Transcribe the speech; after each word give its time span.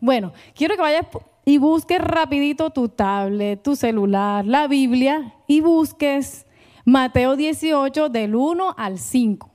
Bueno, 0.00 0.32
quiero 0.54 0.74
que 0.74 0.82
vayas 0.82 1.06
y 1.44 1.58
busques 1.58 1.98
rapidito 1.98 2.70
tu 2.70 2.88
tablet, 2.88 3.62
tu 3.62 3.76
celular, 3.76 4.44
la 4.44 4.66
Biblia 4.66 5.34
y 5.46 5.60
busques 5.60 6.46
Mateo 6.84 7.36
18 7.36 8.08
del 8.08 8.34
1 8.34 8.74
al 8.76 8.98
5. 8.98 9.50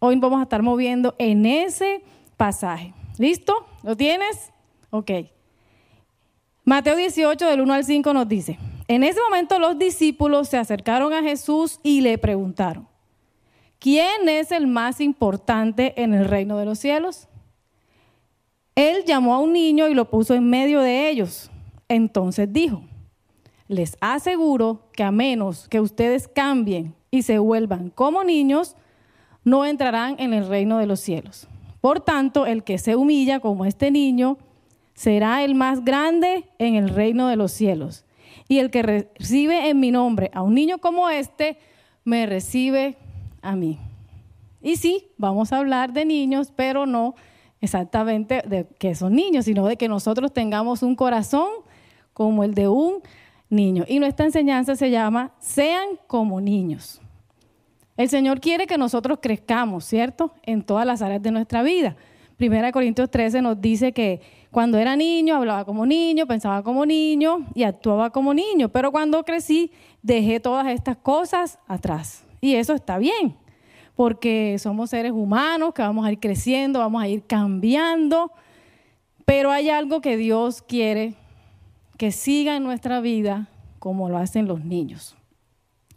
Hoy 0.00 0.16
vamos 0.16 0.40
a 0.40 0.42
estar 0.42 0.62
moviendo 0.62 1.14
en 1.18 1.46
ese 1.46 2.02
pasaje. 2.36 2.92
¿Listo? 3.18 3.66
¿Lo 3.82 3.96
tienes? 3.96 4.52
Ok. 4.90 5.10
Mateo 6.64 6.96
18 6.96 7.46
del 7.46 7.60
1 7.60 7.72
al 7.72 7.84
5 7.84 8.12
nos 8.12 8.28
dice, 8.28 8.58
en 8.88 9.02
ese 9.02 9.20
momento 9.22 9.58
los 9.58 9.78
discípulos 9.78 10.48
se 10.48 10.58
acercaron 10.58 11.12
a 11.12 11.22
Jesús 11.22 11.80
y 11.82 12.00
le 12.00 12.18
preguntaron, 12.18 12.86
¿quién 13.78 14.28
es 14.28 14.52
el 14.52 14.66
más 14.66 15.00
importante 15.00 15.94
en 16.02 16.14
el 16.14 16.26
reino 16.26 16.58
de 16.58 16.64
los 16.66 16.78
cielos? 16.78 17.28
Él 18.78 19.04
llamó 19.04 19.34
a 19.34 19.40
un 19.40 19.52
niño 19.52 19.88
y 19.88 19.94
lo 19.94 20.08
puso 20.08 20.34
en 20.34 20.48
medio 20.48 20.80
de 20.80 21.10
ellos. 21.10 21.50
Entonces 21.88 22.52
dijo, 22.52 22.82
les 23.66 23.96
aseguro 24.00 24.82
que 24.92 25.02
a 25.02 25.10
menos 25.10 25.66
que 25.68 25.80
ustedes 25.80 26.28
cambien 26.28 26.94
y 27.10 27.22
se 27.22 27.40
vuelvan 27.40 27.90
como 27.90 28.22
niños, 28.22 28.76
no 29.42 29.66
entrarán 29.66 30.14
en 30.20 30.32
el 30.32 30.46
reino 30.46 30.78
de 30.78 30.86
los 30.86 31.00
cielos. 31.00 31.48
Por 31.80 31.98
tanto, 31.98 32.46
el 32.46 32.62
que 32.62 32.78
se 32.78 32.94
humilla 32.94 33.40
como 33.40 33.64
este 33.64 33.90
niño 33.90 34.38
será 34.94 35.42
el 35.42 35.56
más 35.56 35.84
grande 35.84 36.44
en 36.60 36.76
el 36.76 36.90
reino 36.90 37.26
de 37.26 37.34
los 37.34 37.50
cielos. 37.50 38.04
Y 38.46 38.58
el 38.58 38.70
que 38.70 38.84
recibe 38.84 39.70
en 39.70 39.80
mi 39.80 39.90
nombre 39.90 40.30
a 40.32 40.42
un 40.42 40.54
niño 40.54 40.78
como 40.78 41.08
este, 41.08 41.58
me 42.04 42.26
recibe 42.26 42.96
a 43.42 43.56
mí. 43.56 43.76
Y 44.62 44.76
sí, 44.76 45.08
vamos 45.16 45.52
a 45.52 45.58
hablar 45.58 45.92
de 45.92 46.04
niños, 46.04 46.52
pero 46.54 46.86
no 46.86 47.16
exactamente 47.60 48.42
de 48.46 48.66
que 48.78 48.94
son 48.94 49.14
niños, 49.14 49.44
sino 49.44 49.66
de 49.66 49.76
que 49.76 49.88
nosotros 49.88 50.32
tengamos 50.32 50.82
un 50.82 50.94
corazón 50.94 51.48
como 52.12 52.44
el 52.44 52.54
de 52.54 52.68
un 52.68 53.02
niño. 53.48 53.84
Y 53.88 53.98
nuestra 53.98 54.26
enseñanza 54.26 54.76
se 54.76 54.90
llama 54.90 55.32
Sean 55.38 55.98
como 56.06 56.40
niños. 56.40 57.00
El 57.96 58.08
Señor 58.08 58.40
quiere 58.40 58.66
que 58.66 58.78
nosotros 58.78 59.18
crezcamos, 59.20 59.84
¿cierto? 59.84 60.32
En 60.44 60.62
todas 60.62 60.86
las 60.86 61.02
áreas 61.02 61.22
de 61.22 61.32
nuestra 61.32 61.62
vida. 61.62 61.96
Primera 62.36 62.70
Corintios 62.70 63.10
13 63.10 63.42
nos 63.42 63.60
dice 63.60 63.92
que 63.92 64.20
cuando 64.52 64.78
era 64.78 64.94
niño 64.94 65.34
hablaba 65.34 65.64
como 65.64 65.84
niño, 65.84 66.26
pensaba 66.26 66.62
como 66.62 66.86
niño 66.86 67.46
y 67.54 67.64
actuaba 67.64 68.10
como 68.10 68.32
niño, 68.32 68.68
pero 68.68 68.92
cuando 68.92 69.24
crecí 69.24 69.72
dejé 70.02 70.38
todas 70.38 70.68
estas 70.68 70.96
cosas 70.96 71.58
atrás. 71.66 72.24
Y 72.40 72.54
eso 72.54 72.74
está 72.74 72.98
bien 72.98 73.36
porque 73.98 74.56
somos 74.60 74.90
seres 74.90 75.10
humanos 75.10 75.74
que 75.74 75.82
vamos 75.82 76.06
a 76.06 76.12
ir 76.12 76.20
creciendo, 76.20 76.78
vamos 76.78 77.02
a 77.02 77.08
ir 77.08 77.24
cambiando, 77.26 78.30
pero 79.24 79.50
hay 79.50 79.70
algo 79.70 80.00
que 80.00 80.16
Dios 80.16 80.62
quiere 80.62 81.14
que 81.96 82.12
siga 82.12 82.54
en 82.54 82.62
nuestra 82.62 83.00
vida 83.00 83.48
como 83.80 84.08
lo 84.08 84.16
hacen 84.16 84.46
los 84.46 84.64
niños. 84.64 85.16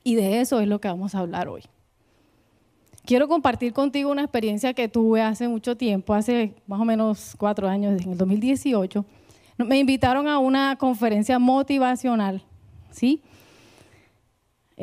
Y 0.03 0.15
de 0.15 0.41
eso 0.41 0.61
es 0.61 0.67
lo 0.67 0.81
que 0.81 0.87
vamos 0.87 1.13
a 1.13 1.19
hablar 1.19 1.47
hoy. 1.47 1.61
Quiero 3.05 3.27
compartir 3.27 3.71
contigo 3.71 4.09
una 4.09 4.23
experiencia 4.23 4.73
que 4.73 4.87
tuve 4.87 5.21
hace 5.21 5.47
mucho 5.47 5.77
tiempo, 5.77 6.15
hace 6.15 6.55
más 6.65 6.81
o 6.81 6.85
menos 6.85 7.35
cuatro 7.37 7.69
años, 7.69 8.01
en 8.01 8.13
el 8.13 8.17
2018. 8.17 9.05
Me 9.59 9.77
invitaron 9.77 10.27
a 10.27 10.39
una 10.39 10.75
conferencia 10.75 11.37
motivacional, 11.37 12.43
¿sí? 12.89 13.21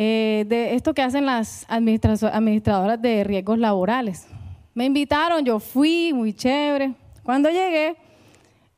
Eh, 0.01 0.45
de 0.47 0.77
esto 0.77 0.95
que 0.95 1.03
hacen 1.03 1.27
las 1.27 1.67
administradoras 1.69 3.03
de 3.03 3.25
riesgos 3.25 3.59
laborales. 3.59 4.29
Me 4.73 4.85
invitaron, 4.85 5.45
yo 5.45 5.59
fui, 5.59 6.13
muy 6.13 6.33
chévere. 6.33 6.95
Cuando 7.25 7.51
llegué, 7.51 7.97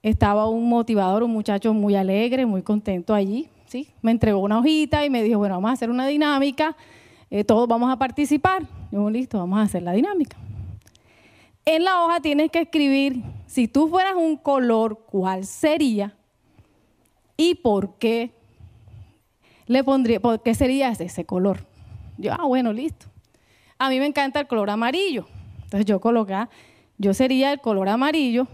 estaba 0.02 0.48
un 0.48 0.66
motivador, 0.66 1.22
un 1.22 1.32
muchacho 1.32 1.74
muy 1.74 1.94
alegre, 1.94 2.46
muy 2.46 2.62
contento 2.62 3.12
allí. 3.12 3.50
¿sí? 3.66 3.86
Me 4.00 4.12
entregó 4.12 4.38
una 4.38 4.60
hojita 4.60 5.04
y 5.04 5.10
me 5.10 5.22
dijo, 5.22 5.40
bueno, 5.40 5.56
vamos 5.56 5.68
a 5.68 5.74
hacer 5.74 5.90
una 5.90 6.06
dinámica, 6.06 6.74
eh, 7.30 7.44
todos 7.44 7.68
vamos 7.68 7.92
a 7.92 7.98
participar. 7.98 8.62
Yo, 8.90 9.10
listo, 9.10 9.36
vamos 9.36 9.58
a 9.58 9.62
hacer 9.64 9.82
la 9.82 9.92
dinámica. 9.92 10.38
En 11.66 11.84
la 11.84 12.02
hoja 12.02 12.20
tienes 12.20 12.50
que 12.50 12.62
escribir, 12.62 13.22
si 13.46 13.68
tú 13.68 13.88
fueras 13.88 14.14
un 14.16 14.38
color, 14.38 15.04
¿cuál 15.10 15.44
sería? 15.44 16.16
¿Y 17.36 17.56
por 17.56 17.98
qué 17.98 18.39
le 19.70 19.84
pondría, 19.84 20.20
¿qué 20.44 20.52
sería 20.52 20.88
ese, 20.88 21.24
color? 21.24 21.64
Yo, 22.18 22.32
ah, 22.32 22.44
bueno, 22.44 22.72
listo. 22.72 23.06
A 23.78 23.88
mí 23.88 24.00
me 24.00 24.06
encanta 24.06 24.40
el 24.40 24.48
color 24.48 24.68
amarillo. 24.68 25.28
Entonces 25.62 25.86
yo 25.86 26.00
coloqué, 26.00 26.48
yo 26.98 27.14
sería 27.14 27.52
el 27.52 27.60
color 27.60 27.88
amarillo 27.88 28.48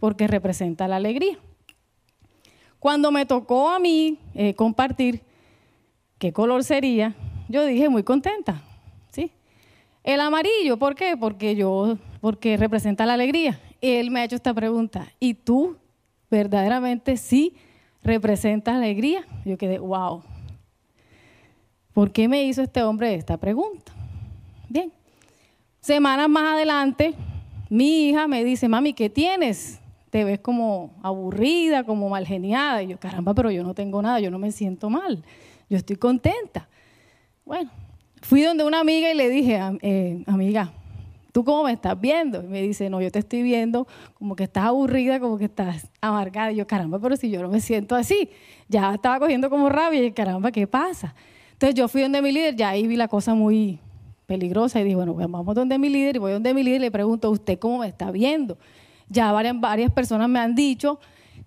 porque 0.00 0.26
representa 0.26 0.88
la 0.88 0.96
alegría. 0.96 1.38
Cuando 2.80 3.12
me 3.12 3.26
tocó 3.26 3.70
a 3.70 3.78
mí 3.78 4.18
eh, 4.34 4.54
compartir 4.54 5.22
qué 6.18 6.32
color 6.32 6.64
sería, 6.64 7.14
yo 7.48 7.64
dije 7.64 7.88
muy 7.88 8.02
contenta, 8.02 8.60
¿sí? 9.12 9.30
El 10.02 10.18
amarillo, 10.18 10.78
¿por 10.78 10.96
qué? 10.96 11.16
Porque 11.16 11.54
yo, 11.54 11.96
porque 12.20 12.56
representa 12.56 13.06
la 13.06 13.14
alegría. 13.14 13.60
Él 13.80 14.10
me 14.10 14.18
ha 14.18 14.24
hecho 14.24 14.34
esta 14.34 14.52
pregunta, 14.52 15.06
¿y 15.20 15.34
tú 15.34 15.76
verdaderamente 16.28 17.16
sí 17.16 17.54
representas 18.02 18.74
alegría? 18.74 19.24
Yo 19.44 19.56
quedé, 19.56 19.78
wow, 19.78 20.24
¿Por 21.96 22.12
qué 22.12 22.28
me 22.28 22.44
hizo 22.44 22.60
este 22.60 22.82
hombre 22.82 23.14
esta 23.14 23.38
pregunta? 23.38 23.90
Bien. 24.68 24.92
Semanas 25.80 26.28
más 26.28 26.52
adelante, 26.52 27.14
mi 27.70 28.10
hija 28.10 28.28
me 28.28 28.44
dice, 28.44 28.68
mami, 28.68 28.92
¿qué 28.92 29.08
tienes? 29.08 29.80
Te 30.10 30.22
ves 30.22 30.38
como 30.40 30.92
aburrida, 31.02 31.84
como 31.84 32.10
mal 32.10 32.26
geniada. 32.26 32.82
Y 32.82 32.88
yo, 32.88 33.00
caramba, 33.00 33.32
pero 33.32 33.50
yo 33.50 33.64
no 33.64 33.72
tengo 33.72 34.02
nada, 34.02 34.20
yo 34.20 34.30
no 34.30 34.38
me 34.38 34.52
siento 34.52 34.90
mal, 34.90 35.24
yo 35.70 35.78
estoy 35.78 35.96
contenta. 35.96 36.68
Bueno, 37.46 37.70
fui 38.20 38.42
donde 38.42 38.64
una 38.64 38.80
amiga 38.80 39.10
y 39.10 39.14
le 39.14 39.30
dije, 39.30 39.58
eh, 39.80 40.22
amiga, 40.26 40.70
¿tú 41.32 41.44
cómo 41.44 41.64
me 41.64 41.72
estás 41.72 41.98
viendo? 41.98 42.42
Y 42.42 42.46
me 42.46 42.60
dice, 42.60 42.90
no, 42.90 43.00
yo 43.00 43.10
te 43.10 43.20
estoy 43.20 43.42
viendo 43.42 43.86
como 44.18 44.36
que 44.36 44.44
estás 44.44 44.64
aburrida, 44.64 45.18
como 45.18 45.38
que 45.38 45.46
estás 45.46 45.88
amargada. 46.02 46.52
Y 46.52 46.56
yo, 46.56 46.66
caramba, 46.66 46.98
pero 46.98 47.16
si 47.16 47.30
yo 47.30 47.40
no 47.40 47.48
me 47.48 47.62
siento 47.62 47.94
así, 47.94 48.28
ya 48.68 48.92
estaba 48.92 49.18
cogiendo 49.18 49.48
como 49.48 49.70
rabia 49.70 50.04
y 50.04 50.12
caramba, 50.12 50.52
¿qué 50.52 50.66
pasa? 50.66 51.14
Entonces 51.56 51.74
yo 51.74 51.88
fui 51.88 52.02
donde 52.02 52.20
mi 52.20 52.32
líder, 52.32 52.54
ya 52.54 52.68
ahí 52.68 52.86
vi 52.86 52.96
la 52.96 53.08
cosa 53.08 53.34
muy 53.34 53.78
peligrosa 54.26 54.78
y 54.78 54.84
dije, 54.84 54.94
bueno, 54.94 55.14
vamos 55.14 55.54
donde 55.54 55.78
mi 55.78 55.88
líder 55.88 56.16
y 56.16 56.18
voy 56.18 56.32
donde 56.32 56.52
mi 56.52 56.62
líder 56.62 56.76
y 56.76 56.84
le 56.84 56.90
pregunto, 56.90 57.30
¿usted 57.30 57.58
cómo 57.58 57.78
me 57.78 57.88
está 57.88 58.10
viendo? 58.10 58.58
Ya 59.08 59.32
varias, 59.32 59.58
varias 59.58 59.90
personas 59.90 60.28
me 60.28 60.38
han 60.38 60.54
dicho 60.54 61.00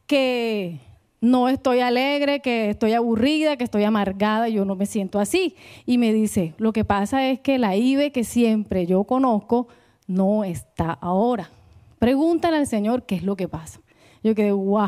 que 0.07 0.79
no 1.21 1.47
estoy 1.47 1.81
alegre, 1.81 2.39
que 2.39 2.71
estoy 2.71 2.93
aburrida, 2.93 3.55
que 3.55 3.65
estoy 3.65 3.83
amargada, 3.83 4.49
yo 4.49 4.65
no 4.65 4.75
me 4.75 4.87
siento 4.87 5.19
así. 5.19 5.55
Y 5.85 5.99
me 5.99 6.11
dice, 6.11 6.55
lo 6.57 6.73
que 6.73 6.83
pasa 6.85 7.29
es 7.29 7.39
que 7.39 7.59
la 7.59 7.75
IBE 7.75 8.11
que 8.11 8.23
siempre 8.23 8.87
yo 8.87 9.03
conozco 9.03 9.67
no 10.07 10.43
está 10.43 10.91
ahora. 10.91 11.51
Pregúntale 11.99 12.57
al 12.57 12.65
Señor 12.65 13.03
qué 13.03 13.13
es 13.13 13.23
lo 13.23 13.35
que 13.35 13.47
pasa. 13.47 13.79
Yo 14.23 14.33
quedé, 14.33 14.53
wow. 14.53 14.87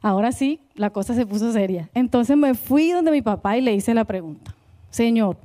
Ahora 0.00 0.30
sí, 0.30 0.60
la 0.80 0.88
cosa 0.88 1.14
se 1.14 1.26
puso 1.26 1.52
seria. 1.52 1.90
Entonces 1.92 2.38
me 2.38 2.54
fui 2.54 2.90
donde 2.90 3.10
mi 3.10 3.20
papá 3.20 3.58
y 3.58 3.60
le 3.60 3.74
hice 3.74 3.92
la 3.92 4.06
pregunta, 4.06 4.54
Señor, 4.88 5.36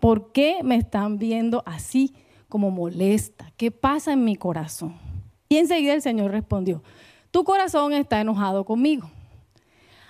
¿por 0.00 0.32
qué 0.32 0.60
me 0.64 0.76
están 0.76 1.18
viendo 1.18 1.62
así 1.66 2.14
como 2.48 2.70
molesta? 2.70 3.52
¿Qué 3.58 3.70
pasa 3.70 4.14
en 4.14 4.24
mi 4.24 4.34
corazón? 4.34 4.96
Y 5.50 5.58
enseguida 5.58 5.92
el 5.92 6.00
Señor 6.00 6.30
respondió, 6.30 6.82
tu 7.30 7.44
corazón 7.44 7.92
está 7.92 8.18
enojado 8.22 8.64
conmigo. 8.64 9.10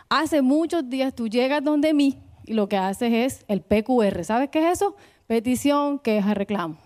Hace 0.08 0.42
muchos 0.42 0.88
días 0.88 1.12
tú 1.12 1.26
llegas 1.26 1.64
donde 1.64 1.92
mí 1.92 2.16
y 2.46 2.54
lo 2.54 2.68
que 2.68 2.76
haces 2.76 3.12
es 3.12 3.44
el 3.48 3.62
PQR. 3.62 4.24
¿Sabes 4.24 4.48
qué 4.48 4.60
es 4.60 4.74
eso? 4.74 4.94
Petición, 5.26 5.98
queja, 5.98 6.34
reclamo. 6.34 6.76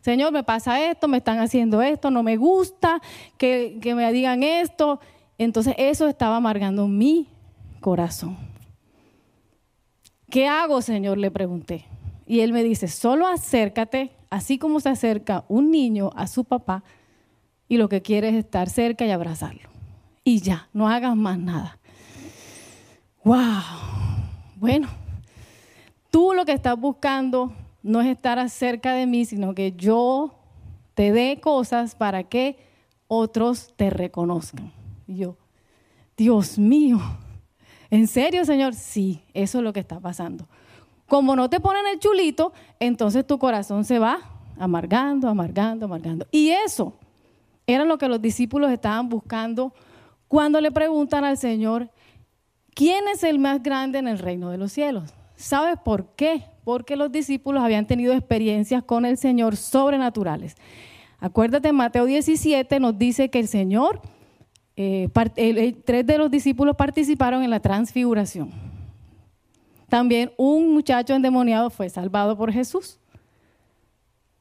Señor, 0.00 0.32
me 0.32 0.42
pasa 0.42 0.88
esto, 0.90 1.06
me 1.06 1.18
están 1.18 1.40
haciendo 1.40 1.82
esto, 1.82 2.10
no 2.10 2.22
me 2.22 2.38
gusta 2.38 3.02
que, 3.36 3.78
que 3.82 3.94
me 3.94 4.10
digan 4.10 4.42
esto. 4.42 5.00
Entonces 5.38 5.74
eso 5.78 6.08
estaba 6.08 6.36
amargando 6.36 6.88
mi 6.88 7.28
corazón. 7.80 8.36
¿Qué 10.30 10.48
hago, 10.48 10.82
Señor? 10.82 11.18
Le 11.18 11.30
pregunté. 11.30 11.84
Y 12.26 12.40
él 12.40 12.52
me 12.52 12.64
dice, 12.64 12.88
solo 12.88 13.28
acércate, 13.28 14.10
así 14.30 14.58
como 14.58 14.80
se 14.80 14.88
acerca 14.88 15.44
un 15.48 15.70
niño 15.70 16.10
a 16.16 16.26
su 16.26 16.44
papá 16.44 16.82
y 17.68 17.76
lo 17.76 17.88
que 17.88 18.02
quiere 18.02 18.30
es 18.30 18.34
estar 18.34 18.68
cerca 18.68 19.06
y 19.06 19.10
abrazarlo. 19.10 19.68
Y 20.24 20.40
ya, 20.40 20.68
no 20.72 20.88
hagas 20.88 21.16
más 21.16 21.38
nada. 21.38 21.78
¡Wow! 23.22 23.36
Bueno, 24.56 24.88
tú 26.10 26.32
lo 26.32 26.44
que 26.44 26.52
estás 26.52 26.78
buscando 26.78 27.52
no 27.82 28.00
es 28.00 28.08
estar 28.08 28.48
cerca 28.50 28.94
de 28.94 29.06
mí, 29.06 29.24
sino 29.24 29.54
que 29.54 29.72
yo 29.72 30.34
te 30.94 31.12
dé 31.12 31.38
cosas 31.40 31.94
para 31.94 32.24
que 32.24 32.56
otros 33.06 33.72
te 33.76 33.90
reconozcan. 33.90 34.72
Y 35.06 35.16
yo, 35.16 35.36
Dios 36.16 36.58
mío, 36.58 37.00
¿en 37.90 38.06
serio, 38.06 38.44
Señor? 38.44 38.74
Sí, 38.74 39.22
eso 39.34 39.58
es 39.58 39.64
lo 39.64 39.72
que 39.72 39.80
está 39.80 40.00
pasando. 40.00 40.48
Como 41.06 41.36
no 41.36 41.48
te 41.48 41.60
ponen 41.60 41.86
el 41.86 41.98
chulito, 42.00 42.52
entonces 42.80 43.26
tu 43.26 43.38
corazón 43.38 43.84
se 43.84 43.98
va 43.98 44.18
amargando, 44.58 45.28
amargando, 45.28 45.86
amargando. 45.86 46.26
Y 46.30 46.50
eso 46.50 46.94
era 47.66 47.84
lo 47.84 47.98
que 47.98 48.08
los 48.08 48.20
discípulos 48.20 48.70
estaban 48.70 49.08
buscando 49.08 49.72
cuando 50.28 50.60
le 50.60 50.72
preguntan 50.72 51.24
al 51.24 51.36
Señor, 51.36 51.90
¿quién 52.74 53.06
es 53.08 53.22
el 53.22 53.38
más 53.38 53.62
grande 53.62 53.98
en 53.98 54.08
el 54.08 54.18
reino 54.18 54.50
de 54.50 54.58
los 54.58 54.72
cielos? 54.72 55.14
¿Sabes 55.36 55.78
por 55.84 56.14
qué? 56.16 56.44
Porque 56.64 56.96
los 56.96 57.12
discípulos 57.12 57.62
habían 57.62 57.86
tenido 57.86 58.12
experiencias 58.12 58.82
con 58.82 59.04
el 59.04 59.18
Señor 59.18 59.56
sobrenaturales. 59.56 60.56
Acuérdate, 61.20 61.72
Mateo 61.72 62.06
17 62.06 62.80
nos 62.80 62.98
dice 62.98 63.30
que 63.30 63.38
el 63.38 63.48
Señor, 63.48 64.00
eh, 64.76 65.08
tres 65.84 66.06
de 66.06 66.18
los 66.18 66.30
discípulos 66.30 66.76
participaron 66.76 67.42
en 67.42 67.50
la 67.50 67.60
transfiguración. 67.60 68.50
También 69.88 70.32
un 70.36 70.74
muchacho 70.74 71.14
endemoniado 71.14 71.70
fue 71.70 71.88
salvado 71.88 72.36
por 72.36 72.52
Jesús. 72.52 72.98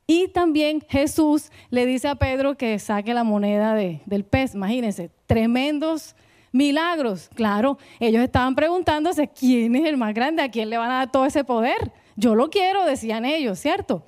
Y 0.07 0.27
también 0.27 0.81
Jesús 0.87 1.49
le 1.69 1.85
dice 1.85 2.07
a 2.07 2.15
Pedro 2.15 2.55
que 2.55 2.77
saque 2.77 3.13
la 3.13 3.23
moneda 3.23 3.73
del 3.73 4.23
pez. 4.23 4.53
Imagínense, 4.53 5.09
tremendos 5.25 6.15
milagros. 6.51 7.29
Claro, 7.33 7.77
ellos 7.99 8.23
estaban 8.23 8.55
preguntándose 8.55 9.27
quién 9.27 9.75
es 9.75 9.85
el 9.85 9.97
más 9.97 10.13
grande, 10.13 10.43
a 10.43 10.51
quién 10.51 10.69
le 10.69 10.77
van 10.77 10.91
a 10.91 10.95
dar 10.95 11.11
todo 11.11 11.25
ese 11.25 11.43
poder. 11.43 11.91
Yo 12.15 12.35
lo 12.35 12.49
quiero, 12.49 12.85
decían 12.85 13.25
ellos, 13.25 13.59
¿cierto? 13.59 14.03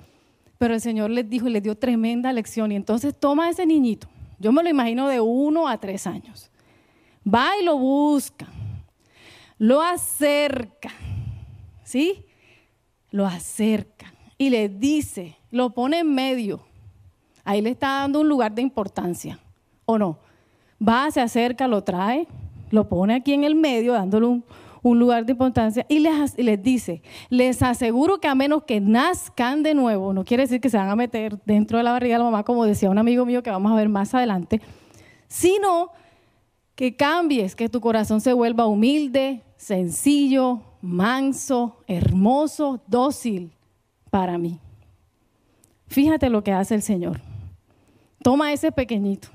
Pero 0.56 0.74
el 0.74 0.80
Señor 0.80 1.10
les 1.10 1.28
dijo 1.28 1.48
y 1.48 1.50
les 1.50 1.62
dio 1.62 1.76
tremenda 1.76 2.32
lección. 2.32 2.70
Y 2.72 2.76
entonces 2.76 3.14
toma 3.18 3.46
a 3.46 3.50
ese 3.50 3.66
niñito, 3.66 4.08
yo 4.38 4.52
me 4.52 4.62
lo 4.62 4.68
imagino 4.68 5.08
de 5.08 5.20
uno 5.20 5.68
a 5.68 5.78
tres 5.78 6.06
años, 6.06 6.50
va 7.26 7.50
y 7.60 7.64
lo 7.64 7.76
busca, 7.76 8.46
lo 9.58 9.82
acerca, 9.82 10.90
¿sí? 11.82 12.24
Lo 13.10 13.26
acerca 13.26 14.12
y 14.36 14.50
le 14.50 14.68
dice, 14.68 15.36
lo 15.50 15.70
pone 15.70 16.00
en 16.00 16.14
medio. 16.14 16.60
Ahí 17.44 17.60
le 17.60 17.70
está 17.70 18.00
dando 18.00 18.20
un 18.20 18.28
lugar 18.28 18.54
de 18.54 18.62
importancia, 18.62 19.38
¿o 19.84 19.98
no? 19.98 20.18
Va, 20.86 21.10
se 21.10 21.20
acerca, 21.20 21.66
lo 21.66 21.82
trae, 21.82 22.28
lo 22.70 22.88
pone 22.88 23.14
aquí 23.14 23.32
en 23.32 23.44
el 23.44 23.54
medio, 23.54 23.94
dándole 23.94 24.26
un, 24.26 24.44
lugar 24.82 25.26
de 25.26 25.32
importancia 25.32 25.84
y 25.88 25.98
les, 25.98 26.36
les, 26.38 26.62
dice, 26.62 27.02
les 27.28 27.62
aseguro 27.62 28.18
que 28.20 28.28
a 28.28 28.34
menos 28.34 28.64
que 28.64 28.80
nazcan 28.80 29.62
de 29.62 29.74
nuevo, 29.74 30.12
no 30.12 30.24
quiere 30.24 30.44
decir 30.44 30.60
que 30.60 30.70
se 30.70 30.76
van 30.76 30.88
a 30.88 30.96
meter 30.96 31.38
dentro 31.44 31.78
de 31.78 31.84
la 31.84 31.92
barriga 31.92 32.14
de 32.14 32.18
la 32.18 32.24
mamá, 32.24 32.44
como 32.44 32.64
decía 32.64 32.90
un 32.90 32.98
amigo 32.98 33.24
mío 33.24 33.42
que 33.42 33.50
vamos 33.50 33.72
a 33.72 33.74
ver 33.74 33.88
más 33.88 34.14
adelante, 34.14 34.60
sino 35.26 35.90
que 36.74 36.96
cambies, 36.96 37.56
que 37.56 37.68
tu 37.68 37.80
corazón 37.80 38.20
se 38.20 38.32
vuelva 38.32 38.66
humilde, 38.66 39.42
sencillo, 39.56 40.62
manso, 40.80 41.78
hermoso, 41.86 42.80
dócil 42.86 43.52
para 44.10 44.38
mí. 44.38 44.58
Fíjate 45.88 46.30
lo 46.30 46.44
que 46.44 46.52
hace 46.52 46.74
el 46.74 46.82
Señor. 46.82 47.20
Toma 48.22 48.52
ese 48.52 48.72
pequeñito. 48.72 49.28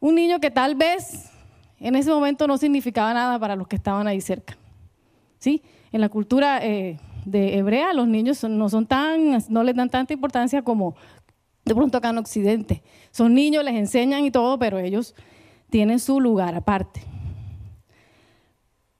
Un 0.00 0.16
niño 0.16 0.40
que 0.40 0.50
tal 0.50 0.74
vez 0.74 1.31
en 1.82 1.96
ese 1.96 2.10
momento 2.10 2.46
no 2.46 2.56
significaba 2.58 3.12
nada 3.12 3.38
para 3.38 3.56
los 3.56 3.66
que 3.68 3.76
estaban 3.76 4.06
ahí 4.06 4.20
cerca. 4.20 4.56
¿Sí? 5.38 5.62
En 5.90 6.00
la 6.00 6.08
cultura 6.08 6.64
eh, 6.64 6.98
de 7.24 7.58
hebrea 7.58 7.92
los 7.92 8.06
niños 8.06 8.42
no 8.44 8.68
son 8.68 8.86
tan, 8.86 9.38
no 9.48 9.62
les 9.64 9.74
dan 9.74 9.90
tanta 9.90 10.12
importancia 10.12 10.62
como 10.62 10.94
de 11.64 11.74
pronto 11.74 11.98
acá 11.98 12.10
en 12.10 12.18
Occidente. 12.18 12.82
Son 13.10 13.34
niños, 13.34 13.64
les 13.64 13.74
enseñan 13.74 14.24
y 14.24 14.30
todo, 14.30 14.58
pero 14.58 14.78
ellos 14.78 15.14
tienen 15.70 15.98
su 15.98 16.20
lugar 16.20 16.54
aparte. 16.54 17.02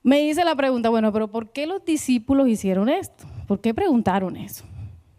Me 0.01 0.21
hice 0.21 0.43
la 0.43 0.55
pregunta, 0.55 0.89
bueno, 0.89 1.13
pero 1.13 1.29
¿por 1.29 1.51
qué 1.51 1.65
los 1.65 1.83
discípulos 1.85 2.47
hicieron 2.47 2.89
esto? 2.89 3.25
¿Por 3.47 3.61
qué 3.61 3.73
preguntaron 3.73 4.35
eso? 4.35 4.65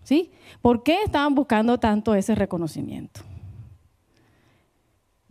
¿Sí? 0.03 0.31
¿Por 0.61 0.83
qué 0.83 1.03
estaban 1.03 1.35
buscando 1.35 1.79
tanto 1.79 2.15
ese 2.15 2.35
reconocimiento? 2.35 3.23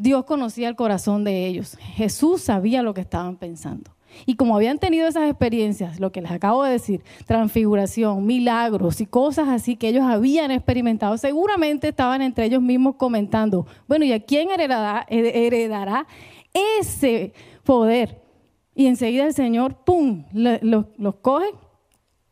Dios 0.03 0.25
conocía 0.25 0.67
el 0.67 0.75
corazón 0.75 1.23
de 1.23 1.47
ellos. 1.47 1.77
Jesús 1.79 2.41
sabía 2.41 2.83
lo 2.83 2.93
que 2.93 2.99
estaban 2.99 3.37
pensando. 3.37 3.95
Y 4.25 4.35
como 4.35 4.53
habían 4.53 4.77
tenido 4.77 5.07
esas 5.07 5.29
experiencias, 5.29 6.01
lo 6.01 6.11
que 6.11 6.21
les 6.21 6.29
acabo 6.29 6.61
de 6.65 6.73
decir, 6.73 7.01
transfiguración, 7.25 8.25
milagros 8.25 8.99
y 8.99 9.05
cosas 9.05 9.47
así 9.47 9.77
que 9.77 9.87
ellos 9.87 10.03
habían 10.03 10.51
experimentado, 10.51 11.17
seguramente 11.17 11.87
estaban 11.87 12.21
entre 12.21 12.43
ellos 12.43 12.61
mismos 12.61 12.95
comentando, 12.97 13.65
bueno, 13.87 14.03
¿y 14.03 14.11
a 14.11 14.19
quién 14.19 14.49
heredará, 14.51 16.05
ese 16.53 17.31
poder? 17.63 18.21
Y 18.75 18.87
enseguida 18.87 19.25
el 19.25 19.33
Señor, 19.33 19.85
¡pum!, 19.85 20.25
los 20.33 21.15
coge 21.21 21.47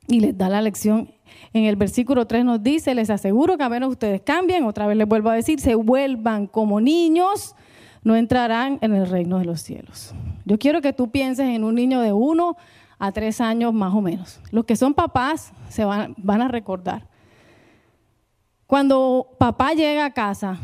y 0.10 0.20
les 0.20 0.38
da 0.38 0.50
la 0.50 0.62
lección. 0.62 1.10
En 1.54 1.64
el 1.64 1.78
versículo 1.78 2.28
3 2.28 2.44
nos 2.44 2.62
dice, 2.62 2.94
les 2.94 3.10
aseguro 3.10 3.58
que 3.58 3.64
a 3.64 3.70
menos 3.70 3.92
ustedes 3.92 4.22
cambien, 4.22 4.66
otra 4.66 4.88
vez 4.88 4.98
les 4.98 5.08
vuelvo 5.08 5.30
a 5.30 5.36
decir, 5.36 5.62
se 5.62 5.76
vuelvan 5.76 6.48
como 6.48 6.82
niños, 6.82 7.56
no 8.04 8.16
entrarán 8.16 8.80
en 8.82 8.94
el 8.94 9.08
reino 9.08 9.40
de 9.40 9.46
los 9.46 9.62
cielos. 9.62 10.14
Yo 10.46 10.58
quiero 10.58 10.82
que 10.82 10.94
tú 10.94 11.12
pienses 11.12 11.48
en 11.48 11.64
un 11.64 11.76
niño 11.76 12.02
de 12.02 12.14
uno 12.14 12.58
a 12.98 13.12
tres 13.12 13.42
años 13.42 13.74
más 13.74 13.94
o 13.94 14.02
menos. 14.02 14.40
Los 14.52 14.66
que 14.66 14.76
son 14.76 14.94
papás 14.94 15.54
se 15.70 15.86
van, 15.86 16.16
van 16.18 16.42
a 16.42 16.48
recordar. 16.48 17.08
Cuando 18.68 19.36
papá 19.38 19.74
llega 19.74 20.06
a 20.06 20.14
casa, 20.14 20.58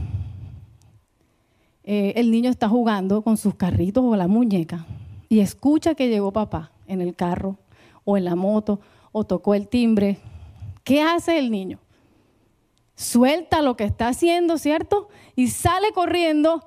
eh, 1.84 2.14
el 2.16 2.32
niño 2.32 2.50
está 2.50 2.68
jugando 2.70 3.22
con 3.22 3.38
sus 3.38 3.56
carritos 3.56 4.04
o 4.04 4.16
la 4.16 4.28
muñeca 4.28 4.86
y 5.30 5.40
escucha 5.40 5.96
que 5.96 6.10
llegó 6.10 6.32
papá 6.32 6.72
en 6.88 7.02
el 7.02 7.16
carro 7.16 7.58
o 8.04 8.18
en 8.18 8.26
la 8.26 8.36
moto 8.36 8.80
o 9.12 9.24
tocó 9.24 9.56
el 9.56 9.68
timbre. 9.68 10.20
¿Qué 10.84 11.02
hace 11.02 11.40
el 11.40 11.52
niño? 11.52 11.80
Suelta 12.96 13.62
lo 13.62 13.76
que 13.76 13.84
está 13.84 14.08
haciendo, 14.08 14.58
¿cierto? 14.58 15.10
Y 15.36 15.48
sale 15.48 15.92
corriendo 15.94 16.66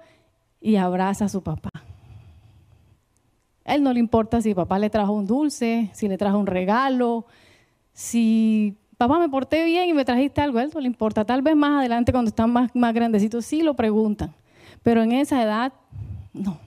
y 0.60 0.76
abraza 0.76 1.26
a 1.26 1.28
su 1.28 1.42
papá. 1.42 1.70
A 3.64 3.74
él 3.74 3.82
no 3.82 3.92
le 3.92 4.00
importa 4.00 4.40
si 4.40 4.54
papá 4.54 4.78
le 4.78 4.90
trajo 4.90 5.12
un 5.12 5.26
dulce, 5.26 5.90
si 5.92 6.08
le 6.08 6.18
trajo 6.18 6.38
un 6.38 6.46
regalo, 6.46 7.26
si 7.92 8.76
papá 8.96 9.18
me 9.18 9.28
porté 9.28 9.64
bien 9.64 9.88
y 9.88 9.92
me 9.94 10.04
trajiste 10.04 10.40
algo, 10.40 10.58
a 10.58 10.62
él 10.62 10.70
no 10.74 10.80
le 10.80 10.86
importa. 10.86 11.24
Tal 11.24 11.42
vez 11.42 11.56
más 11.56 11.78
adelante 11.78 12.12
cuando 12.12 12.28
están 12.28 12.50
más, 12.52 12.74
más 12.74 12.92
grandecitos 12.92 13.46
sí 13.46 13.62
lo 13.62 13.74
preguntan, 13.74 14.34
pero 14.82 15.02
en 15.02 15.12
esa 15.12 15.42
edad 15.42 15.72
no. 16.32 16.58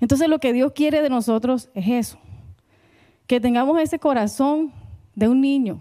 Entonces 0.00 0.28
lo 0.28 0.38
que 0.38 0.52
Dios 0.52 0.72
quiere 0.74 1.02
de 1.02 1.10
nosotros 1.10 1.70
es 1.74 1.88
eso, 1.88 2.18
que 3.26 3.40
tengamos 3.40 3.80
ese 3.80 3.98
corazón 3.98 4.72
de 5.14 5.28
un 5.28 5.40
niño, 5.40 5.80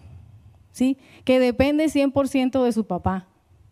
¿sí? 0.72 0.98
que 1.24 1.40
depende 1.40 1.86
100% 1.86 2.64
de 2.64 2.72
su 2.72 2.86
papá, 2.86 3.28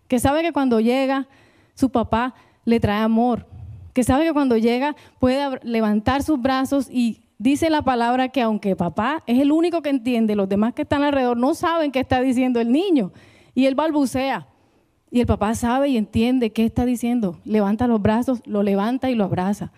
que 0.07 0.19
sabe 0.19 0.41
que 0.41 0.53
cuando 0.53 0.79
llega 0.79 1.27
su 1.75 1.89
papá 1.91 2.33
le 2.69 2.79
trae 2.79 3.01
amor, 3.01 3.45
que 3.93 4.03
sabe 4.03 4.25
que 4.25 4.33
cuando 4.33 4.57
llega 4.57 4.95
puede 5.19 5.59
levantar 5.63 6.23
sus 6.23 6.41
brazos 6.41 6.87
y 6.89 7.21
dice 7.37 7.69
la 7.69 7.81
palabra 7.81 8.29
que 8.29 8.41
aunque 8.41 8.75
papá 8.75 9.23
es 9.27 9.39
el 9.39 9.51
único 9.51 9.81
que 9.81 9.89
entiende, 9.89 10.35
los 10.35 10.47
demás 10.47 10.73
que 10.73 10.83
están 10.83 11.03
alrededor 11.03 11.37
no 11.37 11.55
saben 11.55 11.91
qué 11.91 11.99
está 11.99 12.21
diciendo 12.21 12.59
el 12.59 12.71
niño 12.71 13.11
y 13.55 13.65
él 13.65 13.75
balbucea. 13.75 14.47
Y 15.11 15.21
el 15.21 15.25
papá 15.25 15.55
sabe 15.55 15.89
y 15.89 15.97
entiende 15.97 16.51
qué 16.51 16.65
está 16.65 16.85
diciendo. 16.85 17.39
Levanta 17.43 17.87
los 17.87 17.99
brazos, 18.01 18.41
lo 18.45 18.61
levanta 18.61 19.09
y 19.09 19.15
lo 19.15 19.23
abraza. 19.23 19.71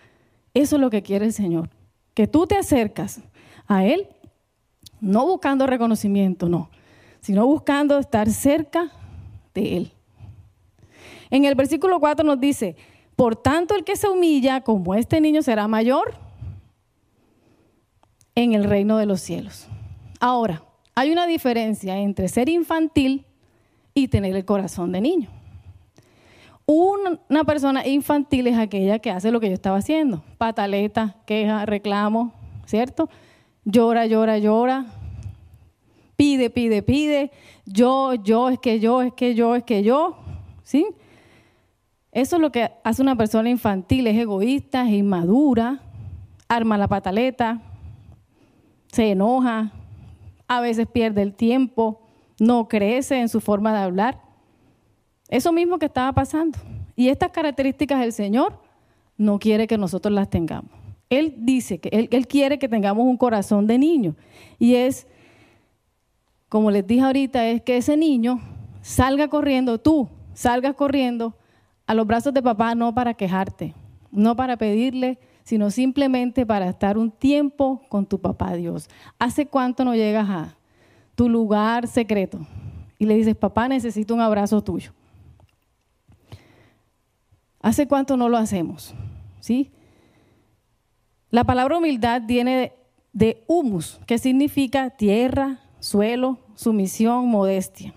Eso 0.52 0.76
es 0.76 0.82
lo 0.82 0.90
que 0.90 1.02
quiere 1.02 1.24
el 1.24 1.32
Señor. 1.32 1.70
Que 2.12 2.26
tú 2.26 2.46
te 2.46 2.56
acercas 2.56 3.22
a 3.66 3.86
Él, 3.86 4.08
no 5.00 5.26
buscando 5.26 5.66
reconocimiento, 5.66 6.50
no, 6.50 6.68
sino 7.20 7.46
buscando 7.46 7.98
estar 7.98 8.28
cerca 8.28 8.92
de 9.54 9.78
Él. 9.78 9.92
En 11.32 11.44
el 11.44 11.56
versículo 11.56 11.98
4 11.98 12.24
nos 12.24 12.38
dice, 12.38 12.76
por 13.16 13.34
tanto 13.34 13.74
el 13.74 13.82
que 13.82 13.96
se 13.96 14.08
humilla 14.08 14.60
como 14.60 14.94
este 14.94 15.20
niño 15.20 15.42
será 15.42 15.66
mayor 15.66 16.14
en 18.36 18.52
el 18.52 18.62
reino 18.62 18.98
de 18.98 19.06
los 19.06 19.20
cielos. 19.20 19.66
Ahora, 20.20 20.62
hay 20.94 21.10
una 21.10 21.26
diferencia 21.26 21.98
entre 21.98 22.28
ser 22.28 22.48
infantil 22.48 23.26
y 23.94 24.06
tener 24.06 24.36
el 24.36 24.44
corazón 24.44 24.92
de 24.92 25.00
niño. 25.00 25.28
Una 26.66 27.44
persona 27.44 27.84
infantil 27.86 28.46
es 28.46 28.56
aquella 28.56 29.00
que 29.00 29.10
hace 29.10 29.32
lo 29.32 29.40
que 29.40 29.48
yo 29.48 29.54
estaba 29.54 29.78
haciendo, 29.78 30.22
pataleta, 30.38 31.16
queja, 31.26 31.66
reclamo, 31.66 32.32
¿cierto? 32.66 33.08
llora, 33.64 34.06
llora, 34.06 34.38
llora, 34.38 34.86
pide, 36.16 36.50
pide, 36.50 36.82
pide, 36.82 37.30
yo, 37.64 38.14
yo, 38.14 38.48
es 38.48 38.58
que 38.58 38.80
yo, 38.80 39.02
es 39.02 39.12
que 39.12 39.34
yo, 39.34 39.54
es 39.54 39.62
que 39.64 39.82
yo, 39.82 40.16
¿sí? 40.62 40.86
Eso 42.12 42.36
es 42.36 42.42
lo 42.42 42.52
que 42.52 42.70
hace 42.84 43.00
una 43.00 43.16
persona 43.16 43.48
infantil, 43.48 44.06
es 44.06 44.16
egoísta, 44.16 44.86
es 44.86 44.92
inmadura, 44.92 45.80
arma 46.46 46.76
la 46.76 46.86
pataleta, 46.86 47.62
se 48.88 49.12
enoja, 49.12 49.72
a 50.46 50.60
veces 50.60 50.86
pierde 50.86 51.22
el 51.22 51.32
tiempo, 51.32 52.02
no 52.38 52.68
crece 52.68 53.18
en 53.18 53.30
su 53.30 53.40
forma 53.40 53.72
de 53.72 53.78
hablar. 53.78 54.20
Eso 55.28 55.50
mismo 55.52 55.78
que 55.78 55.86
estaba 55.86 56.12
pasando. 56.12 56.58
Y 56.94 57.08
estas 57.08 57.30
características 57.30 58.04
el 58.04 58.12
Señor 58.12 58.60
no 59.16 59.38
quiere 59.38 59.66
que 59.66 59.78
nosotros 59.78 60.12
las 60.12 60.28
tengamos. 60.28 60.70
Él 61.08 61.34
dice 61.38 61.78
que 61.78 62.08
él, 62.10 62.26
quiere 62.26 62.58
que 62.58 62.68
tengamos 62.68 63.06
un 63.06 63.16
corazón 63.16 63.66
de 63.66 63.78
niño. 63.78 64.14
Y 64.58 64.74
es, 64.74 65.06
como 66.50 66.70
les 66.70 66.86
dije 66.86 67.02
ahorita, 67.02 67.48
es 67.48 67.62
que 67.62 67.78
ese 67.78 67.96
niño 67.96 68.40
salga 68.82 69.28
corriendo, 69.28 69.78
tú 69.78 70.08
salgas 70.34 70.74
corriendo 70.74 71.34
a 71.86 71.94
los 71.94 72.06
brazos 72.06 72.32
de 72.34 72.42
papá 72.42 72.74
no 72.74 72.94
para 72.94 73.14
quejarte, 73.14 73.74
no 74.10 74.36
para 74.36 74.56
pedirle, 74.56 75.18
sino 75.44 75.70
simplemente 75.70 76.46
para 76.46 76.68
estar 76.68 76.98
un 76.98 77.10
tiempo 77.10 77.82
con 77.88 78.06
tu 78.06 78.20
papá 78.20 78.54
Dios. 78.54 78.88
¿Hace 79.18 79.46
cuánto 79.46 79.84
no 79.84 79.94
llegas 79.94 80.28
a 80.28 80.56
tu 81.14 81.28
lugar 81.28 81.88
secreto 81.88 82.46
y 82.98 83.06
le 83.06 83.16
dices, 83.16 83.36
papá, 83.36 83.68
necesito 83.68 84.14
un 84.14 84.20
abrazo 84.20 84.62
tuyo? 84.62 84.92
¿Hace 87.60 87.86
cuánto 87.86 88.16
no 88.16 88.28
lo 88.28 88.36
hacemos? 88.36 88.94
¿Sí? 89.40 89.70
La 91.30 91.44
palabra 91.44 91.78
humildad 91.78 92.22
viene 92.24 92.72
de 93.12 93.44
humus, 93.46 94.00
que 94.06 94.18
significa 94.18 94.90
tierra, 94.90 95.60
suelo, 95.80 96.38
sumisión, 96.54 97.28
modestia. 97.28 97.94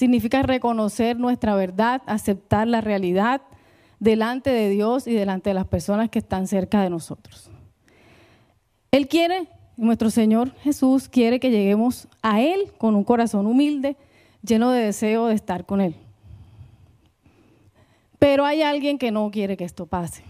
Significa 0.00 0.42
reconocer 0.42 1.18
nuestra 1.18 1.54
verdad, 1.54 2.00
aceptar 2.06 2.66
la 2.66 2.80
realidad 2.80 3.42
delante 3.98 4.48
de 4.48 4.70
Dios 4.70 5.06
y 5.06 5.12
delante 5.12 5.50
de 5.50 5.54
las 5.54 5.66
personas 5.66 6.08
que 6.08 6.20
están 6.20 6.46
cerca 6.46 6.80
de 6.80 6.88
nosotros. 6.88 7.50
Él 8.92 9.08
quiere, 9.08 9.46
nuestro 9.76 10.08
Señor 10.08 10.54
Jesús 10.62 11.10
quiere 11.10 11.38
que 11.38 11.50
lleguemos 11.50 12.08
a 12.22 12.40
Él 12.40 12.72
con 12.78 12.94
un 12.94 13.04
corazón 13.04 13.44
humilde, 13.44 13.98
lleno 14.42 14.70
de 14.70 14.86
deseo 14.86 15.26
de 15.26 15.34
estar 15.34 15.66
con 15.66 15.82
Él. 15.82 15.94
Pero 18.18 18.46
hay 18.46 18.62
alguien 18.62 18.96
que 18.96 19.10
no 19.10 19.30
quiere 19.30 19.58
que 19.58 19.64
esto 19.64 19.84
pase, 19.84 20.22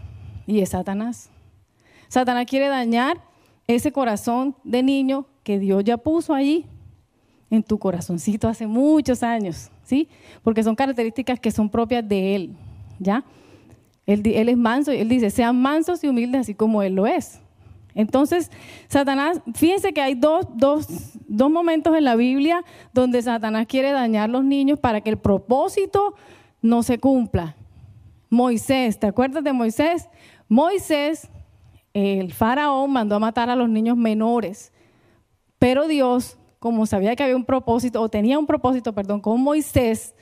y 0.49 0.62
es 0.62 0.71
Satanás. 0.71 1.31
Satanás 2.09 2.47
quiere 2.47 2.67
dañar 2.67 3.21
ese 3.69 3.93
corazón 3.93 4.57
de 4.65 4.83
niño 4.83 5.27
que 5.45 5.61
Dios 5.61 5.85
ya 5.85 5.97
puso 5.97 6.35
allí 6.35 6.67
en 7.50 7.62
tu 7.62 7.78
corazoncito 7.78 8.49
hace 8.49 8.66
muchos 8.66 9.23
años, 9.23 9.71
¿sí? 9.85 10.09
Porque 10.42 10.62
son 10.62 10.76
características 10.76 11.40
que 11.40 11.50
son 11.50 11.69
propias 11.69 12.09
de 12.09 12.37
Él, 12.37 12.57
¿ya? 12.99 13.25
Él, 14.07 14.49
es 14.49 14.57
manso, 14.57 14.92
Él 14.92 15.09
dice, 15.09 15.30
sean 15.30 15.61
mansos 15.61 16.02
y 16.02 16.09
humildes 16.09 16.42
así 16.42 16.54
como 16.54 16.83
Él 16.83 16.95
lo 16.95 17.07
es. 17.07 17.40
Entonces, 17.95 18.50
Satanás, 18.88 19.40
fíjense 19.54 19.92
que 19.92 20.00
hay 20.00 20.14
dos, 20.14 20.47
dos, 20.54 20.87
dos 21.26 21.50
momentos 21.50 21.97
en 21.97 22.04
la 22.04 22.14
Biblia 22.16 22.64
donde 22.92 23.21
Satanás 23.21 23.66
quiere 23.66 23.90
dañar 23.90 24.30
a 24.30 24.33
los 24.33 24.45
niños 24.45 24.78
para 24.78 25.00
que 25.00 25.11
el 25.11 25.19
propósito 25.19 26.14
no 26.62 26.83
se 26.83 26.99
cumpla. 26.99 27.57
Moisés, 28.28 28.99
¿te 28.99 29.09
acuerdas 29.09 29.42
de 29.42 29.52
Moisés? 29.52 30.09
Moisés, 30.49 31.28
el 31.92 32.33
faraón 32.33 32.92
mandó 32.92 33.16
a 33.16 33.19
matar 33.19 33.50
a 33.50 33.57
los 33.57 33.69
niños 33.69 33.97
menores, 33.97 34.73
pero 35.59 35.88
Dios 35.88 36.38
como 36.61 36.87
sabía 36.87 37.17
que 37.17 37.25
había 37.25 37.37
un 37.37 37.45
propósito, 37.45 38.00
o 38.00 38.09
tenía 38.09 38.38
un 38.38 38.47
propósito, 38.47 38.93
perdón, 38.93 39.21
con 39.21 39.40
Moisés, 39.40 40.14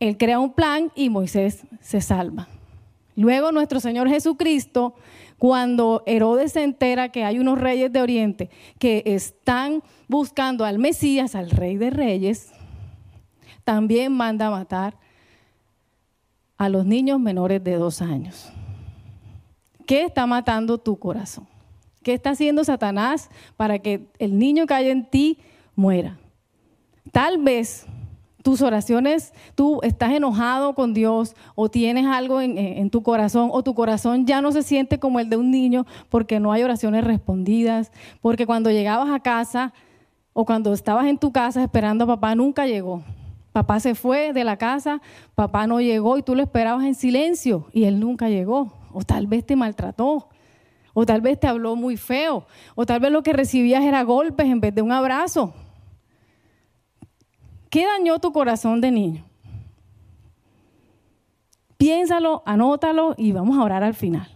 él 0.00 0.18
crea 0.18 0.40
un 0.40 0.52
plan 0.52 0.92
y 0.94 1.08
Moisés 1.08 1.64
se 1.80 2.00
salva. 2.02 2.48
Luego 3.14 3.52
nuestro 3.52 3.80
Señor 3.80 4.08
Jesucristo, 4.08 4.94
cuando 5.38 6.02
Herodes 6.04 6.52
se 6.52 6.64
entera 6.64 7.10
que 7.10 7.24
hay 7.24 7.38
unos 7.38 7.58
reyes 7.58 7.92
de 7.92 8.02
Oriente 8.02 8.50
que 8.78 9.02
están 9.06 9.82
buscando 10.08 10.64
al 10.64 10.78
Mesías, 10.78 11.34
al 11.34 11.50
rey 11.50 11.76
de 11.76 11.90
reyes, 11.90 12.52
también 13.64 14.12
manda 14.12 14.48
a 14.48 14.50
matar 14.50 14.98
a 16.58 16.68
los 16.68 16.84
niños 16.84 17.20
menores 17.20 17.62
de 17.62 17.76
dos 17.76 18.02
años. 18.02 18.50
¿Qué 19.86 20.02
está 20.02 20.26
matando 20.26 20.78
tu 20.78 20.98
corazón? 20.98 21.46
¿Qué 22.06 22.14
está 22.14 22.30
haciendo 22.30 22.62
Satanás 22.62 23.30
para 23.56 23.80
que 23.80 24.06
el 24.20 24.38
niño 24.38 24.66
que 24.66 24.74
hay 24.74 24.90
en 24.90 25.10
ti 25.10 25.38
muera? 25.74 26.16
Tal 27.10 27.38
vez 27.42 27.84
tus 28.44 28.62
oraciones, 28.62 29.34
tú 29.56 29.80
estás 29.82 30.12
enojado 30.12 30.76
con 30.76 30.94
Dios 30.94 31.34
o 31.56 31.68
tienes 31.68 32.06
algo 32.06 32.40
en, 32.40 32.90
tu 32.90 33.02
corazón 33.02 33.48
o 33.52 33.64
tu 33.64 33.74
corazón 33.74 34.24
ya 34.24 34.40
no 34.40 34.52
se 34.52 34.62
siente 34.62 35.00
como 35.00 35.18
el 35.18 35.28
de 35.28 35.36
un 35.36 35.50
niño 35.50 35.84
porque 36.08 36.38
no 36.38 36.52
hay 36.52 36.62
oraciones 36.62 37.02
respondidas, 37.02 37.90
porque 38.20 38.46
cuando 38.46 38.70
llegabas 38.70 39.10
a 39.10 39.18
casa 39.18 39.72
o 40.32 40.44
cuando 40.44 40.72
estabas 40.74 41.06
en 41.06 41.18
tu 41.18 41.32
casa 41.32 41.60
esperando 41.60 42.04
a 42.04 42.06
papá 42.06 42.36
nunca 42.36 42.68
llegó. 42.68 43.02
Papá 43.50 43.80
se 43.80 43.96
fue 43.96 44.32
de 44.32 44.44
la 44.44 44.58
casa, 44.58 45.02
papá 45.34 45.66
no 45.66 45.80
llegó 45.80 46.18
y 46.18 46.22
tú 46.22 46.36
lo 46.36 46.42
esperabas 46.44 46.84
en 46.84 46.94
silencio 46.94 47.66
y 47.72 47.82
él 47.82 47.98
nunca 47.98 48.28
llegó. 48.28 48.74
O 48.92 49.02
tal 49.02 49.26
vez 49.26 49.44
te 49.44 49.56
maltrató, 49.56 50.28
o 50.98 51.04
tal 51.04 51.20
vez 51.20 51.38
te 51.38 51.46
habló 51.46 51.76
muy 51.76 51.98
feo. 51.98 52.46
O 52.74 52.86
tal 52.86 53.00
vez 53.00 53.12
lo 53.12 53.22
que 53.22 53.34
recibías 53.34 53.84
era 53.84 54.02
golpes 54.02 54.46
en 54.46 54.62
vez 54.62 54.74
de 54.74 54.80
un 54.80 54.92
abrazo. 54.92 55.52
¿Qué 57.68 57.84
dañó 57.84 58.18
tu 58.18 58.32
corazón 58.32 58.80
de 58.80 58.90
niño? 58.90 59.24
Piénsalo, 61.76 62.42
anótalo 62.46 63.14
y 63.18 63.32
vamos 63.32 63.58
a 63.58 63.62
orar 63.62 63.84
al 63.84 63.92
final. 63.92 64.26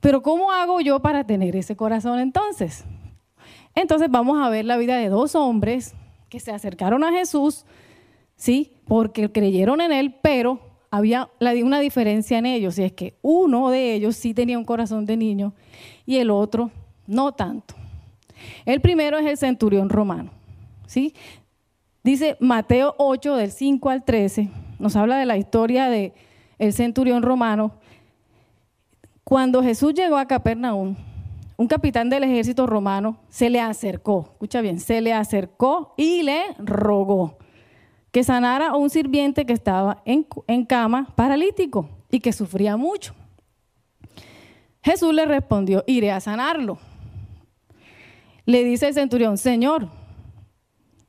Pero 0.00 0.20
¿cómo 0.20 0.52
hago 0.52 0.82
yo 0.82 1.00
para 1.00 1.24
tener 1.24 1.56
ese 1.56 1.74
corazón 1.74 2.18
entonces? 2.20 2.84
Entonces 3.74 4.10
vamos 4.10 4.46
a 4.46 4.50
ver 4.50 4.66
la 4.66 4.76
vida 4.76 4.98
de 4.98 5.08
dos 5.08 5.34
hombres 5.34 5.94
que 6.28 6.38
se 6.38 6.52
acercaron 6.52 7.02
a 7.02 7.12
Jesús, 7.12 7.64
¿sí? 8.36 8.74
Porque 8.86 9.32
creyeron 9.32 9.80
en 9.80 9.92
él, 9.92 10.18
pero 10.20 10.69
había 10.90 11.30
una 11.40 11.80
diferencia 11.80 12.38
en 12.38 12.46
ellos, 12.46 12.78
y 12.78 12.82
es 12.82 12.92
que 12.92 13.14
uno 13.22 13.70
de 13.70 13.94
ellos 13.94 14.16
sí 14.16 14.34
tenía 14.34 14.58
un 14.58 14.64
corazón 14.64 15.06
de 15.06 15.16
niño 15.16 15.54
y 16.04 16.16
el 16.16 16.30
otro 16.30 16.70
no 17.06 17.32
tanto. 17.32 17.74
El 18.64 18.80
primero 18.80 19.18
es 19.18 19.26
el 19.26 19.36
centurión 19.36 19.88
romano, 19.88 20.30
¿sí? 20.86 21.14
Dice 22.02 22.36
Mateo 22.40 22.94
8 22.98 23.36
del 23.36 23.50
5 23.50 23.90
al 23.90 24.04
13, 24.04 24.50
nos 24.78 24.96
habla 24.96 25.18
de 25.18 25.26
la 25.26 25.36
historia 25.36 25.88
de 25.88 26.14
el 26.58 26.72
centurión 26.72 27.22
romano. 27.22 27.72
Cuando 29.22 29.62
Jesús 29.62 29.94
llegó 29.94 30.16
a 30.16 30.26
Capernaum, 30.26 30.96
un 31.56 31.66
capitán 31.68 32.08
del 32.08 32.24
ejército 32.24 32.66
romano 32.66 33.18
se 33.28 33.50
le 33.50 33.60
acercó, 33.60 34.30
escucha 34.32 34.60
bien, 34.62 34.80
se 34.80 35.02
le 35.02 35.12
acercó 35.12 35.94
y 35.96 36.22
le 36.22 36.42
rogó 36.58 37.36
que 38.12 38.24
sanara 38.24 38.70
a 38.70 38.76
un 38.76 38.90
sirviente 38.90 39.46
que 39.46 39.52
estaba 39.52 40.02
en, 40.04 40.24
cama 40.64 41.12
paralítico 41.14 41.88
y 42.10 42.20
que 42.20 42.32
sufría 42.32 42.76
mucho. 42.76 43.14
Jesús 44.82 45.14
le 45.14 45.26
respondió, 45.26 45.84
iré 45.86 46.10
a 46.10 46.20
sanarlo. 46.20 46.78
Le 48.46 48.64
dice 48.64 48.88
el 48.88 48.94
centurión, 48.94 49.38
Señor, 49.38 49.88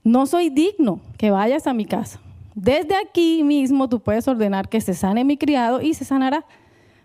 no 0.03 0.25
soy 0.25 0.49
digno 0.49 0.99
que 1.17 1.31
vayas 1.31 1.67
a 1.67 1.73
mi 1.73 1.85
casa. 1.85 2.19
Desde 2.53 2.95
aquí 2.95 3.43
mismo 3.43 3.87
tú 3.87 4.01
puedes 4.01 4.27
ordenar 4.27 4.67
que 4.67 4.81
se 4.81 4.93
sane 4.93 5.23
mi 5.23 5.37
criado 5.37 5.81
y 5.81 5.93
se 5.93 6.05
sanará. 6.05 6.45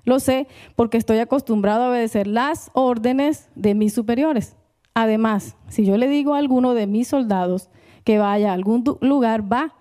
Lo 0.05 0.21
sé 0.21 0.47
porque 0.75 0.99
estoy 0.99 1.19
acostumbrado 1.19 1.85
a 1.85 1.91
obedecer 1.91 2.26
las 2.26 2.71
órdenes 2.75 3.49
de 3.55 3.75
mis 3.75 3.95
superiores. 3.95 4.57
Además, 4.95 5.57
si 5.69 5.85
yo 5.85 5.97
le 5.97 6.09
digo 6.09 6.35
a 6.35 6.38
alguno 6.38 6.75
de 6.75 6.87
mis 6.87 7.09
soldados 7.09 7.71
que 8.05 8.19
vaya 8.19 8.50
a 8.50 8.55
algún 8.55 8.85
lugar, 9.00 9.53
va 9.53 9.75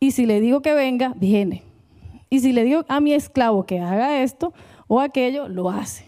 y 0.00 0.12
si 0.12 0.24
le 0.24 0.40
digo 0.40 0.62
que 0.62 0.72
venga, 0.72 1.12
viene. 1.16 1.62
Y 2.30 2.40
si 2.40 2.52
le 2.52 2.64
digo 2.64 2.84
a 2.88 3.00
mi 3.00 3.12
esclavo 3.12 3.66
que 3.66 3.80
haga 3.80 4.22
esto 4.22 4.54
o 4.88 5.00
aquello, 5.00 5.46
lo 5.46 5.68
hace. 5.68 6.04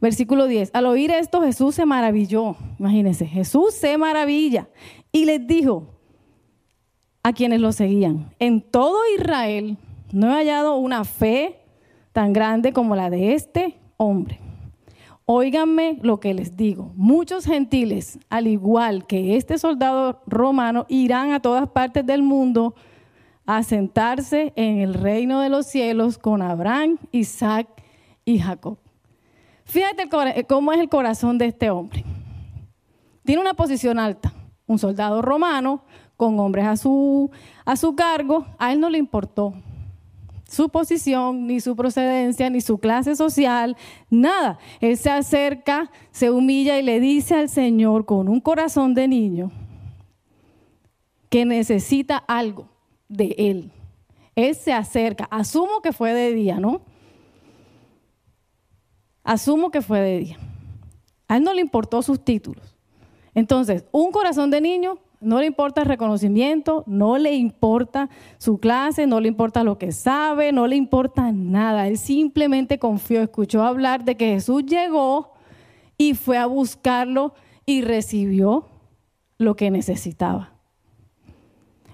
Versículo 0.00 0.46
10. 0.46 0.70
Al 0.74 0.86
oír 0.86 1.10
esto, 1.12 1.40
Jesús 1.40 1.76
se 1.76 1.86
maravilló. 1.86 2.56
Imagínense, 2.78 3.24
Jesús 3.26 3.74
se 3.74 3.96
maravilla 3.96 4.68
y 5.12 5.24
les 5.24 5.46
dijo 5.46 5.86
a 7.22 7.32
quienes 7.32 7.60
lo 7.60 7.72
seguían, 7.72 8.34
en 8.40 8.60
todo 8.60 8.98
Israel 9.16 9.78
no 10.12 10.28
he 10.28 10.34
hallado 10.34 10.76
una 10.76 11.04
fe 11.04 11.60
tan 12.12 12.32
grande 12.32 12.72
como 12.72 12.96
la 12.96 13.10
de 13.10 13.34
este 13.34 13.78
hombre. 13.96 14.40
Óiganme 15.24 15.98
lo 16.02 16.18
que 16.18 16.34
les 16.34 16.56
digo. 16.56 16.92
Muchos 16.96 17.44
gentiles, 17.44 18.18
al 18.28 18.48
igual 18.48 19.06
que 19.06 19.36
este 19.36 19.56
soldado 19.58 20.20
romano, 20.26 20.84
irán 20.88 21.32
a 21.32 21.40
todas 21.40 21.68
partes 21.68 22.04
del 22.04 22.22
mundo 22.22 22.74
a 23.46 23.62
sentarse 23.62 24.52
en 24.56 24.78
el 24.78 24.94
reino 24.94 25.40
de 25.40 25.48
los 25.48 25.66
cielos 25.66 26.18
con 26.18 26.42
Abraham, 26.42 26.98
Isaac 27.12 27.68
y 28.24 28.40
Jacob. 28.40 28.78
Fíjate 29.64 30.08
cómo 30.46 30.72
es 30.72 30.80
el 30.80 30.88
corazón 30.88 31.38
de 31.38 31.46
este 31.46 31.70
hombre. 31.70 32.04
Tiene 33.24 33.40
una 33.40 33.54
posición 33.54 34.00
alta, 34.00 34.32
un 34.66 34.78
soldado 34.78 35.22
romano 35.22 35.84
con 36.16 36.38
hombres 36.40 36.66
a 36.66 36.76
su, 36.76 37.30
a 37.64 37.76
su 37.76 37.94
cargo, 37.94 38.46
a 38.58 38.72
él 38.72 38.80
no 38.80 38.90
le 38.90 38.98
importó 38.98 39.54
su 40.52 40.68
posición, 40.68 41.46
ni 41.46 41.60
su 41.60 41.74
procedencia, 41.74 42.50
ni 42.50 42.60
su 42.60 42.76
clase 42.76 43.16
social, 43.16 43.74
nada. 44.10 44.58
Él 44.80 44.98
se 44.98 45.10
acerca, 45.10 45.90
se 46.10 46.30
humilla 46.30 46.78
y 46.78 46.82
le 46.82 47.00
dice 47.00 47.34
al 47.34 47.48
Señor 47.48 48.04
con 48.04 48.28
un 48.28 48.38
corazón 48.38 48.92
de 48.92 49.08
niño 49.08 49.50
que 51.30 51.46
necesita 51.46 52.18
algo 52.18 52.68
de 53.08 53.34
Él. 53.38 53.72
Él 54.36 54.54
se 54.54 54.74
acerca, 54.74 55.24
asumo 55.30 55.80
que 55.80 55.92
fue 55.92 56.12
de 56.12 56.34
día, 56.34 56.60
¿no? 56.60 56.82
Asumo 59.24 59.70
que 59.70 59.80
fue 59.80 60.00
de 60.00 60.18
día. 60.18 60.38
A 61.28 61.38
él 61.38 61.44
no 61.44 61.54
le 61.54 61.62
importó 61.62 62.02
sus 62.02 62.22
títulos. 62.22 62.76
Entonces, 63.34 63.86
un 63.90 64.12
corazón 64.12 64.50
de 64.50 64.60
niño 64.60 64.98
no 65.22 65.40
le 65.40 65.46
importa 65.46 65.82
el 65.82 65.86
reconocimiento, 65.86 66.84
no 66.86 67.18
le 67.18 67.34
importa 67.34 68.10
su 68.38 68.58
clase, 68.58 69.06
no 69.06 69.20
le 69.20 69.28
importa 69.28 69.64
lo 69.64 69.78
que 69.78 69.92
sabe, 69.92 70.52
no 70.52 70.66
le 70.66 70.76
importa 70.76 71.32
nada. 71.32 71.86
Él 71.88 71.98
simplemente 71.98 72.78
confió, 72.78 73.22
escuchó 73.22 73.62
hablar 73.62 74.04
de 74.04 74.16
que 74.16 74.26
Jesús 74.26 74.64
llegó 74.66 75.32
y 75.96 76.14
fue 76.14 76.38
a 76.38 76.46
buscarlo 76.46 77.34
y 77.64 77.82
recibió 77.82 78.66
lo 79.38 79.56
que 79.56 79.70
necesitaba. 79.70 80.52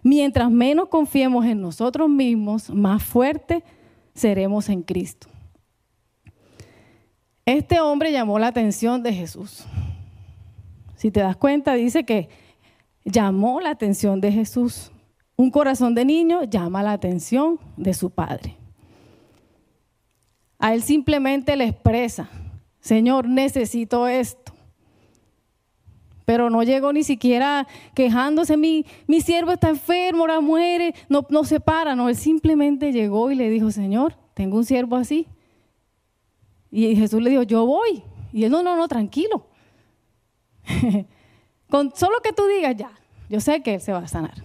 Mientras 0.02 0.50
menos 0.50 0.88
confiemos 0.88 1.44
en 1.44 1.60
nosotros 1.60 2.08
mismos, 2.08 2.70
más 2.70 3.02
fuerte 3.02 3.62
seremos 4.14 4.68
en 4.68 4.82
Cristo. 4.82 5.28
Este 7.44 7.80
hombre 7.80 8.12
llamó 8.12 8.38
la 8.38 8.48
atención 8.48 9.02
de 9.02 9.12
Jesús. 9.12 9.64
Si 10.96 11.10
te 11.10 11.20
das 11.20 11.36
cuenta, 11.36 11.74
dice 11.74 12.04
que 12.04 12.28
llamó 13.08 13.60
la 13.60 13.70
atención 13.70 14.20
de 14.20 14.32
Jesús. 14.32 14.92
Un 15.36 15.50
corazón 15.50 15.94
de 15.94 16.04
niño 16.04 16.44
llama 16.44 16.82
la 16.82 16.92
atención 16.92 17.58
de 17.76 17.94
su 17.94 18.10
padre. 18.10 18.56
A 20.58 20.74
él 20.74 20.82
simplemente 20.82 21.56
le 21.56 21.64
expresa, 21.64 22.28
Señor, 22.80 23.28
necesito 23.28 24.08
esto. 24.08 24.52
Pero 26.24 26.50
no 26.50 26.62
llegó 26.62 26.92
ni 26.92 27.04
siquiera 27.04 27.66
quejándose, 27.94 28.56
mi, 28.56 28.84
mi 29.06 29.20
siervo 29.20 29.52
está 29.52 29.70
enfermo, 29.70 30.22
ahora 30.22 30.40
muere, 30.40 30.94
no, 31.08 31.24
no 31.30 31.44
se 31.44 31.60
para, 31.60 31.94
no, 31.94 32.08
él 32.08 32.16
simplemente 32.16 32.92
llegó 32.92 33.30
y 33.30 33.34
le 33.36 33.48
dijo, 33.48 33.70
Señor, 33.70 34.14
tengo 34.34 34.56
un 34.56 34.64
siervo 34.64 34.96
así. 34.96 35.26
Y 36.70 36.94
Jesús 36.96 37.22
le 37.22 37.30
dijo, 37.30 37.44
yo 37.44 37.64
voy. 37.64 38.02
Y 38.32 38.44
él, 38.44 38.50
no, 38.50 38.62
no, 38.62 38.76
no, 38.76 38.88
tranquilo. 38.88 39.46
Con 41.70 41.94
solo 41.94 42.16
que 42.22 42.32
tú 42.32 42.46
digas 42.46 42.76
ya, 42.76 42.90
yo 43.28 43.40
sé 43.40 43.62
que 43.62 43.74
él 43.74 43.80
se 43.80 43.92
va 43.92 43.98
a 43.98 44.08
sanar. 44.08 44.44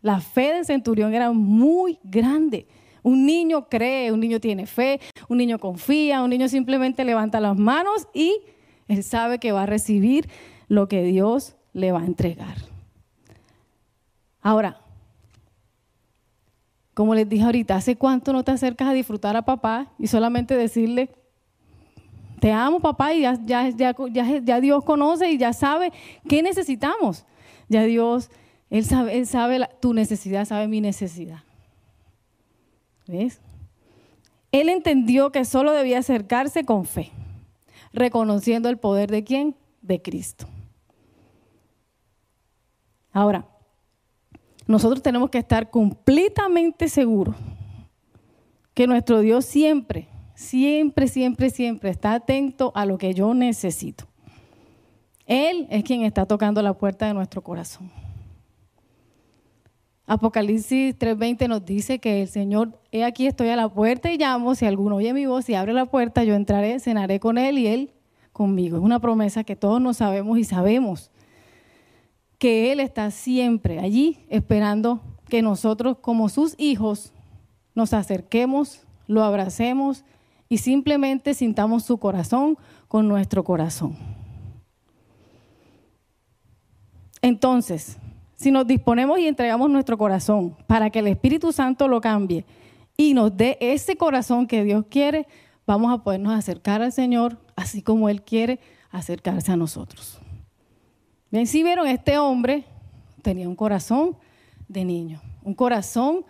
La 0.00 0.20
fe 0.20 0.54
del 0.54 0.64
centurión 0.64 1.14
era 1.14 1.32
muy 1.32 1.98
grande. 2.02 2.66
Un 3.02 3.26
niño 3.26 3.68
cree, 3.68 4.10
un 4.10 4.20
niño 4.20 4.40
tiene 4.40 4.66
fe, 4.66 5.00
un 5.28 5.38
niño 5.38 5.58
confía, 5.58 6.22
un 6.22 6.30
niño 6.30 6.48
simplemente 6.48 7.04
levanta 7.04 7.40
las 7.40 7.56
manos 7.56 8.08
y 8.14 8.40
él 8.88 9.02
sabe 9.02 9.38
que 9.38 9.52
va 9.52 9.62
a 9.62 9.66
recibir 9.66 10.28
lo 10.68 10.88
que 10.88 11.02
Dios 11.02 11.56
le 11.72 11.92
va 11.92 12.00
a 12.00 12.06
entregar. 12.06 12.56
Ahora, 14.40 14.80
como 16.94 17.14
les 17.14 17.28
dije 17.28 17.44
ahorita, 17.44 17.76
¿hace 17.76 17.96
cuánto 17.96 18.32
no 18.32 18.42
te 18.42 18.52
acercas 18.52 18.88
a 18.88 18.92
disfrutar 18.92 19.36
a 19.36 19.44
papá 19.44 19.92
y 19.98 20.06
solamente 20.06 20.56
decirle, 20.56 21.10
te 22.40 22.52
amo 22.52 22.80
papá 22.80 23.14
y 23.14 23.22
ya, 23.22 24.60
Dios 24.60 24.84
conoce 24.84 25.30
y 25.30 25.38
ya 25.38 25.52
sabe 25.52 25.92
qué 26.28 26.42
necesitamos. 26.42 27.24
Ya 27.68 27.82
Dios, 27.82 28.30
Él 28.70 28.84
sabe, 28.84 29.18
él 29.18 29.26
sabe 29.26 29.68
tu 29.80 29.94
necesidad, 29.94 30.44
sabe 30.44 30.68
mi 30.68 30.80
necesidad. 30.80 31.40
¿Ves? 33.06 33.40
Él 34.52 34.68
entendió 34.68 35.32
que 35.32 35.44
solo 35.44 35.72
debía 35.72 35.98
acercarse 35.98 36.64
con 36.64 36.86
fe, 36.86 37.10
reconociendo 37.92 38.68
el 38.68 38.78
poder 38.78 39.10
de 39.10 39.24
quién? 39.24 39.56
De 39.82 40.02
Cristo. 40.02 40.46
Ahora, 43.12 43.46
nosotros 44.66 45.02
tenemos 45.02 45.30
que 45.30 45.38
estar 45.38 45.70
completamente 45.70 46.88
seguros 46.88 47.36
que 48.74 48.86
nuestro 48.86 49.20
Dios 49.20 49.44
siempre 49.46 50.08
siempre, 50.36 51.08
siempre, 51.08 51.50
siempre 51.50 51.90
está 51.90 52.14
atento 52.14 52.70
a 52.76 52.86
lo 52.86 52.98
que 52.98 53.12
yo 53.14 53.34
necesito. 53.34 54.04
Él 55.26 55.66
es 55.70 55.82
quien 55.82 56.02
está 56.02 56.24
tocando 56.26 56.62
la 56.62 56.74
puerta 56.74 57.08
de 57.08 57.14
nuestro 57.14 57.42
corazón. 57.42 57.90
Apocalipsis 60.06 60.96
3:20 60.96 61.48
nos 61.48 61.64
dice 61.64 61.98
que 61.98 62.22
el 62.22 62.28
Señor, 62.28 62.80
he 62.92 63.02
aquí 63.02 63.26
estoy 63.26 63.48
a 63.48 63.56
la 63.56 63.68
puerta 63.68 64.12
y 64.12 64.18
llamo, 64.18 64.54
si 64.54 64.64
alguno 64.64 64.96
oye 64.96 65.12
mi 65.12 65.26
voz 65.26 65.48
y 65.48 65.54
abre 65.54 65.72
la 65.72 65.86
puerta, 65.86 66.22
yo 66.22 66.34
entraré, 66.34 66.78
cenaré 66.78 67.18
con 67.18 67.38
Él 67.38 67.58
y 67.58 67.66
Él 67.66 67.92
conmigo. 68.32 68.76
Es 68.76 68.84
una 68.84 69.00
promesa 69.00 69.42
que 69.42 69.56
todos 69.56 69.80
nos 69.80 69.96
sabemos 69.96 70.38
y 70.38 70.44
sabemos 70.44 71.10
que 72.38 72.70
Él 72.70 72.78
está 72.78 73.10
siempre 73.10 73.80
allí 73.80 74.18
esperando 74.28 75.00
que 75.28 75.42
nosotros 75.42 75.96
como 76.00 76.28
sus 76.28 76.54
hijos 76.56 77.12
nos 77.74 77.92
acerquemos, 77.92 78.82
lo 79.08 79.24
abracemos 79.24 80.04
y 80.48 80.58
simplemente 80.58 81.34
sintamos 81.34 81.84
su 81.84 81.98
corazón 81.98 82.56
con 82.88 83.08
nuestro 83.08 83.44
corazón. 83.44 83.96
Entonces, 87.22 87.98
si 88.36 88.50
nos 88.50 88.66
disponemos 88.66 89.18
y 89.18 89.26
entregamos 89.26 89.70
nuestro 89.70 89.98
corazón 89.98 90.56
para 90.66 90.90
que 90.90 91.00
el 91.00 91.08
Espíritu 91.08 91.52
Santo 91.52 91.88
lo 91.88 92.00
cambie 92.00 92.44
y 92.96 93.14
nos 93.14 93.36
dé 93.36 93.56
ese 93.60 93.96
corazón 93.96 94.46
que 94.46 94.62
Dios 94.62 94.84
quiere, 94.88 95.26
vamos 95.66 95.92
a 95.92 96.02
podernos 96.02 96.34
acercar 96.34 96.82
al 96.82 96.92
Señor 96.92 97.38
así 97.56 97.82
como 97.82 98.08
Él 98.08 98.22
quiere 98.22 98.60
acercarse 98.90 99.52
a 99.52 99.56
nosotros. 99.56 100.20
Bien, 101.30 101.46
si 101.46 101.62
vieron, 101.62 101.86
este 101.88 102.18
hombre 102.18 102.64
tenía 103.22 103.48
un 103.48 103.56
corazón 103.56 104.16
de 104.68 104.84
niño, 104.84 105.20
un 105.42 105.54
corazón 105.54 106.24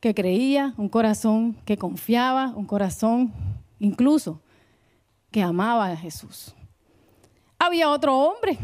que 0.00 0.14
creía, 0.14 0.74
un 0.76 0.88
corazón 0.88 1.56
que 1.64 1.76
confiaba, 1.76 2.52
un 2.54 2.66
corazón 2.66 3.32
incluso 3.78 4.40
que 5.30 5.42
amaba 5.42 5.90
a 5.90 5.96
Jesús. 5.96 6.54
Había 7.58 7.90
otro 7.90 8.16
hombre 8.16 8.58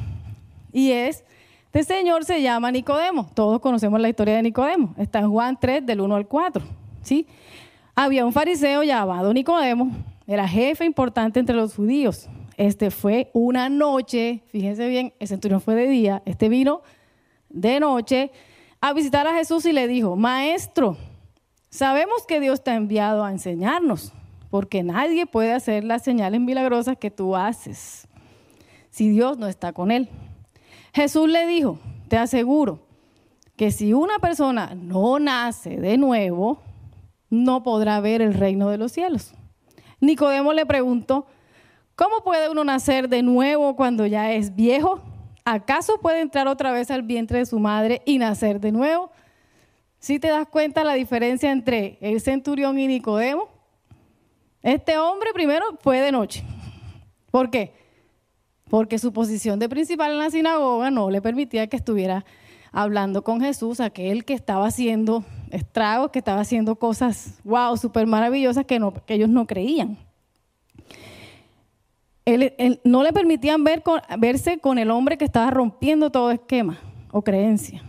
y 0.73 0.91
es, 0.91 1.25
este 1.73 1.95
señor 1.95 2.25
se 2.25 2.43
llama 2.43 2.71
Nicodemo. 2.71 3.31
Todos 3.35 3.61
conocemos 3.61 4.01
la 4.01 4.09
historia 4.09 4.37
de 4.37 4.43
Nicodemo. 4.43 4.95
Está 4.99 5.21
en 5.21 5.31
Juan 5.31 5.59
3 5.59 5.87
del 5.87 6.01
1 6.03 6.15
al 6.15 6.27
4. 6.27 6.63
¿sí? 7.03 7.27
Había 7.95 8.25
un 8.25 8.33
fariseo 8.33 8.83
llamado 8.83 9.33
Nicodemo, 9.33 9.91
era 10.27 10.49
jefe 10.49 10.85
importante 10.85 11.41
entre 11.41 11.57
los 11.57 11.75
judíos. 11.75 12.29
Este 12.57 12.91
fue 12.91 13.31
una 13.33 13.69
noche, 13.69 14.43
fíjense 14.49 14.89
bien, 14.89 15.13
el 15.19 15.29
centurión 15.29 15.61
fue 15.61 15.75
de 15.75 15.89
día, 15.89 16.23
este 16.25 16.49
vino 16.49 16.83
de 17.49 17.81
noche 17.81 18.31
a 18.81 18.93
visitar 18.93 19.27
a 19.27 19.35
Jesús 19.35 19.65
y 19.67 19.73
le 19.73 19.89
dijo, 19.89 20.17
maestro, 20.17 20.97
sabemos 21.71 22.27
que 22.27 22.41
Dios 22.41 22.63
te 22.65 22.71
ha 22.71 22.77
enviado 22.77 23.25
a 23.25 23.31
enseñarnos 23.31 24.13
porque 24.53 24.83
nadie 24.83 25.25
puede 25.25 25.55
hacer 25.55 25.83
las 25.83 26.03
señales 26.03 26.39
milagrosas 26.39 26.99
que 26.99 27.11
tú 27.11 27.37
haces 27.37 28.07
si 28.91 29.09
Dios 29.09 29.39
no 29.39 29.47
está 29.47 29.73
con 29.73 29.91
él. 29.91 30.11
Jesús 30.93 31.27
le 31.27 31.47
dijo, 31.47 31.79
te 32.09 32.19
aseguro 32.19 32.81
que 33.57 33.71
si 33.71 33.95
una 33.95 34.19
persona 34.19 34.75
no 34.75 35.19
nace 35.19 35.79
de 35.79 35.97
nuevo, 35.97 36.61
no 37.31 37.63
podrá 37.63 37.99
ver 38.01 38.21
el 38.21 38.35
reino 38.35 38.69
de 38.69 38.77
los 38.77 38.93
cielos. 38.93 39.33
Nicodemo 40.01 40.53
le 40.53 40.67
preguntó, 40.67 41.25
¿cómo 41.97 42.17
puede 42.23 42.51
uno 42.51 42.63
nacer 42.63 43.09
de 43.09 43.23
nuevo 43.23 43.75
cuando 43.75 44.05
ya 44.05 44.33
es 44.33 44.55
viejo? 44.55 45.01
¿Acaso 45.47 45.99
puede 46.03 46.21
entrar 46.21 46.47
otra 46.47 46.73
vez 46.73 46.91
al 46.91 47.01
vientre 47.01 47.39
de 47.39 47.47
su 47.47 47.59
madre 47.59 48.03
y 48.05 48.19
nacer 48.19 48.61
de 48.61 48.71
nuevo? 48.71 49.13
Si 49.99 50.19
te 50.19 50.29
das 50.29 50.47
cuenta 50.47 50.85
la 50.85 50.93
diferencia 50.93 51.51
entre 51.51 51.97
el 52.03 52.21
centurión 52.21 52.79
y 52.79 52.87
Nicodemo, 52.87 53.52
este 54.63 54.99
hombre 54.99 55.31
primero 55.33 55.65
fue 55.81 56.01
de 56.01 56.13
noche. 56.13 56.45
¿Por 57.31 57.51
qué? 57.51 57.73
Porque 58.69 58.99
su 58.99 59.13
posición 59.13 59.59
de 59.59 59.69
principal 59.69 60.13
en 60.13 60.19
la 60.19 60.31
sinagoga 60.31 60.91
no 60.91 61.11
le 61.11 61.21
permitía 61.21 61.67
que 61.67 61.77
estuviera 61.77 62.25
hablando 62.73 63.23
con 63.23 63.41
Jesús, 63.41 63.81
aquel 63.81 64.25
que 64.25 64.33
estaba 64.33 64.67
haciendo 64.67 65.25
estragos, 65.51 66.11
que 66.11 66.19
estaba 66.19 66.41
haciendo 66.41 66.77
cosas, 66.77 67.39
wow, 67.45 67.77
súper 67.77 68.07
maravillosas 68.07 68.65
que, 68.65 68.81
ellos 69.09 69.29
no 69.29 69.47
creían. 69.47 69.99
no 72.85 73.03
le 73.03 73.13
permitían 73.13 73.63
ver 73.63 73.83
verse 74.19 74.59
con 74.59 74.79
el 74.79 74.91
hombre 74.91 75.19
que 75.19 75.27
estaba 75.27 75.51
rompiendo 75.51 76.11
todo 76.11 76.31
esquema 76.31 76.79
o 77.11 77.23
creencia. 77.23 77.83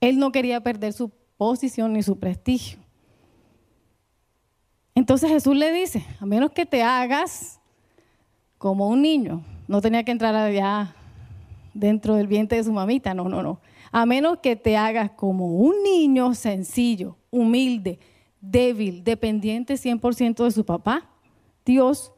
Él 0.00 0.18
no 0.18 0.30
quería 0.30 0.60
perder 0.60 0.92
su 0.92 1.10
posición 1.36 1.94
ni 1.94 2.02
su 2.02 2.18
prestigio. 2.18 2.83
Entonces 4.94 5.30
Jesús 5.30 5.56
le 5.56 5.72
dice, 5.72 6.04
a 6.20 6.26
menos 6.26 6.52
que 6.52 6.66
te 6.66 6.82
hagas 6.82 7.60
como 8.58 8.88
un 8.88 9.02
niño, 9.02 9.42
no 9.66 9.80
tenía 9.80 10.04
que 10.04 10.12
entrar 10.12 10.34
allá 10.34 10.94
dentro 11.72 12.14
del 12.14 12.28
vientre 12.28 12.58
de 12.58 12.64
su 12.64 12.72
mamita, 12.72 13.12
no, 13.12 13.28
no, 13.28 13.42
no. 13.42 13.60
A 13.90 14.06
menos 14.06 14.38
que 14.38 14.54
te 14.56 14.76
hagas 14.76 15.10
como 15.10 15.46
un 15.46 15.82
niño 15.82 16.34
sencillo, 16.34 17.16
humilde, 17.30 17.98
débil, 18.40 19.02
dependiente 19.02 19.74
100% 19.74 20.44
de 20.44 20.50
su 20.50 20.64
papá, 20.64 21.08
Dios, 21.64 22.12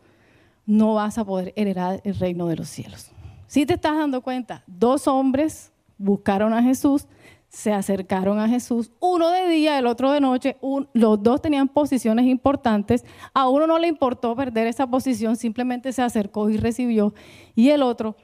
no 0.66 0.94
vas 0.94 1.16
a 1.16 1.24
poder 1.24 1.52
heredar 1.56 2.00
el 2.04 2.18
reino 2.18 2.46
de 2.46 2.56
los 2.56 2.68
cielos. 2.68 3.10
Si 3.46 3.64
te 3.64 3.74
estás 3.74 3.96
dando 3.96 4.20
cuenta, 4.20 4.62
dos 4.66 5.06
hombres 5.06 5.72
buscaron 5.96 6.52
a 6.52 6.62
Jesús, 6.62 7.06
se 7.48 7.72
acercaron 7.72 8.38
a 8.38 8.48
Jesús, 8.48 8.90
uno 9.00 9.30
de 9.30 9.48
día, 9.48 9.78
el 9.78 9.86
otro 9.86 10.12
de 10.12 10.20
noche, 10.20 10.56
los 10.92 11.22
dos 11.22 11.40
tenían 11.40 11.68
posiciones 11.68 12.26
importantes, 12.26 13.04
a 13.32 13.48
uno 13.48 13.66
no 13.66 13.78
le 13.78 13.88
importó 13.88 14.34
perder 14.36 14.66
esa 14.66 14.86
posición, 14.86 15.36
simplemente 15.36 15.92
se 15.92 16.02
acercó 16.02 16.50
y 16.50 16.56
recibió, 16.56 17.14
y 17.54 17.70
el 17.70 17.82
otro 17.82 18.16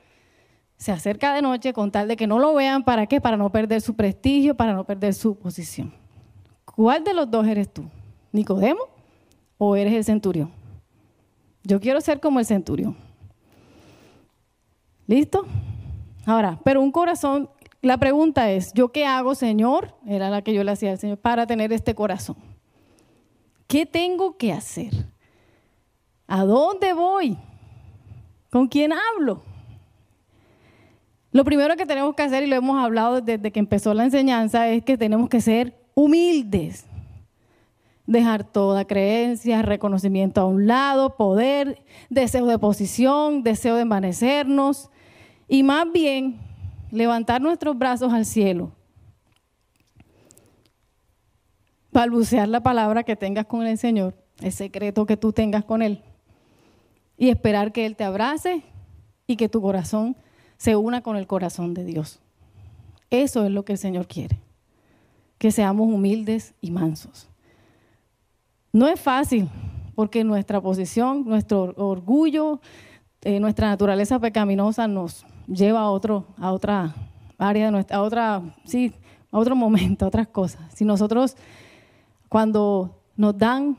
se 0.82 0.90
acerca 0.90 1.32
de 1.32 1.42
noche 1.42 1.72
con 1.72 1.92
tal 1.92 2.08
de 2.08 2.16
que 2.16 2.26
no 2.26 2.40
lo 2.40 2.54
vean. 2.54 2.82
¿Para 2.82 3.06
qué? 3.06 3.20
Para 3.20 3.37
no 3.37 3.50
perder 3.50 3.80
su 3.80 3.94
prestigio, 3.94 4.56
para 4.56 4.72
no 4.72 4.82
perder 4.82 5.14
su 5.14 5.37
posición. 5.37 5.94
¿Cuál 6.64 7.04
de 7.04 7.14
los 7.14 7.30
dos 7.30 7.46
eres 7.46 7.72
tú? 7.72 7.85
¿Nicodemo 8.32 8.80
o 9.58 9.76
eres 9.76 9.92
el 9.94 10.04
centurión? 10.04 10.50
Yo 11.62 11.78
quiero 11.78 12.00
ser 12.00 12.18
como 12.18 12.40
el 12.40 12.46
centurión. 12.46 12.96
¿Listo? 15.06 15.46
Ahora, 16.26 16.58
pero 16.64 16.80
un 16.80 16.90
corazón, 16.90 17.48
la 17.82 17.98
pregunta 17.98 18.50
es, 18.52 18.72
¿yo 18.72 18.92
qué 18.92 19.04
hago, 19.04 19.34
Señor? 19.34 19.94
Era 20.06 20.30
la 20.30 20.42
que 20.42 20.54
yo 20.54 20.62
le 20.62 20.70
hacía 20.70 20.92
al 20.92 20.98
Señor, 20.98 21.18
para 21.18 21.46
tener 21.48 21.72
este 21.72 21.96
corazón. 21.96 22.36
¿Qué 23.66 23.86
tengo 23.86 24.36
que 24.36 24.52
hacer? 24.52 24.92
¿A 26.28 26.44
dónde 26.44 26.92
voy? 26.92 27.36
¿Con 28.50 28.68
quién 28.68 28.92
hablo? 28.92 29.42
Lo 31.32 31.44
primero 31.44 31.74
que 31.76 31.84
tenemos 31.86 32.14
que 32.14 32.22
hacer, 32.22 32.44
y 32.44 32.46
lo 32.46 32.54
hemos 32.54 32.78
hablado 32.82 33.20
desde 33.20 33.50
que 33.50 33.58
empezó 33.58 33.94
la 33.94 34.04
enseñanza, 34.04 34.68
es 34.68 34.84
que 34.84 34.96
tenemos 34.96 35.28
que 35.28 35.40
ser 35.40 35.74
humildes. 35.94 36.86
Dejar 38.06 38.44
toda 38.44 38.84
creencia, 38.84 39.62
reconocimiento 39.62 40.40
a 40.40 40.46
un 40.46 40.68
lado, 40.68 41.16
poder, 41.16 41.82
deseo 42.10 42.46
de 42.46 42.58
posición, 42.58 43.42
deseo 43.42 43.74
de 43.74 43.82
envanecernos, 43.82 44.90
y 45.48 45.64
más 45.64 45.90
bien 45.90 46.38
levantar 46.92 47.40
nuestros 47.40 47.76
brazos 47.76 48.12
al 48.12 48.24
cielo. 48.24 48.70
Balbucear 51.90 52.48
la 52.48 52.62
palabra 52.62 53.02
que 53.02 53.16
tengas 53.16 53.46
con 53.46 53.66
el 53.66 53.78
Señor, 53.78 54.14
el 54.40 54.52
secreto 54.52 55.07
que 55.07 55.16
tú 55.16 55.33
tengas 55.33 55.64
con 55.64 55.83
Él, 55.83 56.02
y 57.16 57.31
esperar 57.31 57.72
que 57.72 57.87
Él 57.87 57.96
te 57.96 58.05
abrace 58.05 58.62
y 59.26 59.37
que 59.37 59.48
tu 59.48 59.61
corazón 59.61 60.16
se 60.57 60.76
una 60.76 61.02
con 61.02 61.16
el 61.16 61.26
corazón 61.26 61.74
de 61.74 61.85
Dios. 61.85 62.20
Eso 63.11 63.44
es 63.44 63.50
lo 63.50 63.64
que 63.64 63.72
el 63.72 63.78
Señor 63.78 64.07
quiere, 64.07 64.38
que 65.38 65.50
seamos 65.50 65.88
humildes 65.88 66.55
y 66.61 66.70
mansos. 66.70 67.28
No 68.72 68.87
es 68.88 69.00
fácil, 69.00 69.48
porque 69.94 70.24
nuestra 70.24 70.61
posición, 70.61 71.24
nuestro 71.24 71.74
orgullo, 71.76 72.61
eh, 73.22 73.40
nuestra 73.40 73.68
naturaleza 73.68 74.18
pecaminosa 74.18 74.88
nos 74.88 75.26
lleva 75.46 75.81
a, 75.81 75.90
otro, 75.90 76.26
a 76.38 76.52
otra 76.52 76.94
área, 77.38 77.66
de 77.66 77.72
nuestra, 77.72 77.96
a, 77.96 78.02
otra, 78.02 78.42
sí, 78.64 78.92
a 79.31 79.38
otro 79.38 79.57
momento, 79.57 80.05
a 80.05 80.09
otras 80.09 80.28
cosas. 80.28 80.61
Si 80.74 80.85
nosotros, 80.85 81.37
cuando 82.28 82.98
nos 83.16 83.37
dan 83.37 83.76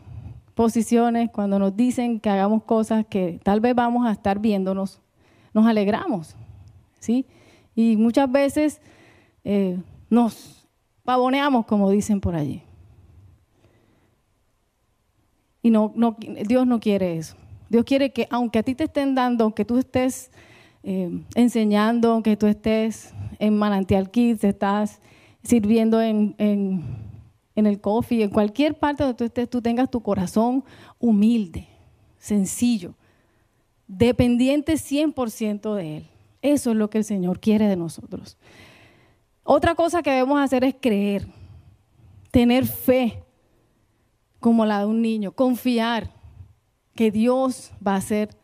posiciones, 0.56 1.30
cuando 1.32 1.60
nos 1.60 1.76
dicen 1.76 2.20
que 2.20 2.30
hagamos 2.30 2.64
cosas 2.64 3.06
que 3.08 3.40
tal 3.44 3.60
vez 3.60 3.74
vamos 3.76 4.06
a 4.06 4.12
estar 4.12 4.40
viéndonos, 4.40 5.02
nos 5.54 5.66
alegramos, 5.66 6.36
¿sí? 7.00 7.26
Y 7.76 7.98
muchas 7.98 8.32
veces 8.32 8.82
eh, 9.44 9.80
nos 10.10 10.68
pavoneamos, 11.04 11.66
como 11.66 11.90
dicen 11.90 12.22
por 12.22 12.36
allí. 12.36 12.62
Y 15.62 15.70
no, 15.70 15.92
no, 15.96 16.18
Dios 16.46 16.68
no 16.68 16.80
quiere 16.80 17.18
eso. 17.18 17.36
Dios 17.70 17.86
quiere 17.86 18.12
que 18.12 18.28
aunque 18.30 18.60
a 18.60 18.64
ti 18.64 18.76
te 18.76 18.84
estén 18.84 19.16
dando, 19.16 19.46
aunque 19.46 19.66
tú 19.66 19.78
estés 19.78 20.30
eh, 20.84 21.24
enseñando, 21.36 22.12
aunque 22.12 22.36
tú 22.36 22.46
estés 22.46 23.14
en 23.40 23.58
Manantial 23.58 24.12
Kids, 24.12 24.44
estás 24.44 25.00
sirviendo 25.42 26.02
en, 26.02 26.36
en, 26.38 26.84
en 27.56 27.66
el 27.66 27.80
coffee, 27.80 28.24
en 28.24 28.30
cualquier 28.30 28.78
parte 28.78 29.04
donde 29.04 29.18
tú 29.18 29.24
estés, 29.24 29.50
tú 29.50 29.62
tengas 29.62 29.90
tu 29.90 30.02
corazón 30.02 30.64
humilde, 31.00 31.68
sencillo, 32.18 32.96
dependiente 33.88 34.74
100% 34.74 35.76
de 35.76 35.98
Él. 35.98 36.08
Eso 36.42 36.72
es 36.72 36.78
lo 36.78 36.90
que 36.90 36.98
el 36.98 37.04
Señor 37.06 37.40
quiere 37.40 37.68
de 37.68 37.78
nosotros. 37.78 38.38
Otra 39.44 39.76
cosa 39.76 40.04
que 40.04 40.12
debemos 40.12 40.42
hacer 40.42 40.66
es 40.66 40.76
creer, 40.80 41.26
tener 42.32 42.66
fe 42.66 43.24
como 44.40 44.66
la 44.66 44.80
de 44.80 44.86
un 44.86 45.02
niño, 45.02 45.32
confiar 45.32 46.12
que 46.96 47.12
Dios 47.12 47.72
va 47.86 47.94
a 47.94 47.98
hacer 47.98 48.36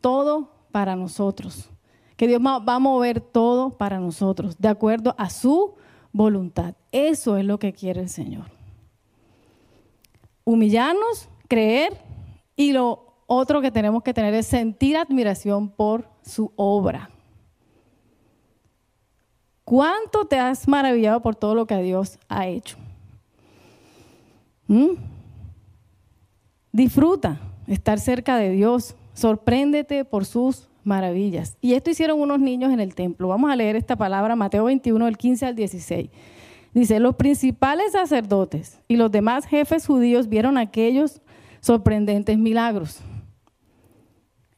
todo 0.00 0.57
para 0.78 0.94
nosotros, 0.94 1.68
que 2.16 2.28
Dios 2.28 2.40
va 2.40 2.74
a 2.76 2.78
mover 2.78 3.20
todo 3.20 3.70
para 3.70 3.98
nosotros, 3.98 4.56
de 4.58 4.68
acuerdo 4.68 5.12
a 5.18 5.28
su 5.28 5.74
voluntad. 6.12 6.76
Eso 6.92 7.36
es 7.36 7.44
lo 7.44 7.58
que 7.58 7.72
quiere 7.72 8.00
el 8.00 8.08
Señor. 8.08 8.44
Humillarnos, 10.44 11.28
creer 11.48 12.00
y 12.54 12.70
lo 12.70 13.16
otro 13.26 13.60
que 13.60 13.72
tenemos 13.72 14.04
que 14.04 14.14
tener 14.14 14.32
es 14.34 14.46
sentir 14.46 14.96
admiración 14.96 15.68
por 15.68 16.08
su 16.22 16.52
obra. 16.54 17.10
¿Cuánto 19.64 20.26
te 20.26 20.38
has 20.38 20.68
maravillado 20.68 21.20
por 21.20 21.34
todo 21.34 21.56
lo 21.56 21.66
que 21.66 21.78
Dios 21.78 22.20
ha 22.28 22.46
hecho? 22.46 22.76
¿Mm? 24.68 24.90
Disfruta 26.70 27.40
estar 27.66 27.98
cerca 27.98 28.36
de 28.36 28.50
Dios. 28.52 28.94
Sorpréndete 29.12 30.04
por 30.04 30.24
sus 30.24 30.67
Y 31.60 31.74
esto 31.74 31.90
hicieron 31.90 32.20
unos 32.20 32.40
niños 32.40 32.72
en 32.72 32.80
el 32.80 32.94
templo. 32.94 33.28
Vamos 33.28 33.50
a 33.50 33.56
leer 33.56 33.76
esta 33.76 33.96
palabra, 33.96 34.34
Mateo 34.34 34.64
21, 34.64 35.04
del 35.04 35.16
15 35.16 35.46
al 35.46 35.54
16. 35.54 36.10
Dice, 36.74 37.00
los 37.00 37.14
principales 37.16 37.92
sacerdotes 37.92 38.80
y 38.88 38.96
los 38.96 39.10
demás 39.10 39.46
jefes 39.46 39.86
judíos 39.86 40.28
vieron 40.28 40.58
aquellos 40.58 41.20
sorprendentes 41.60 42.38
milagros. 42.38 43.00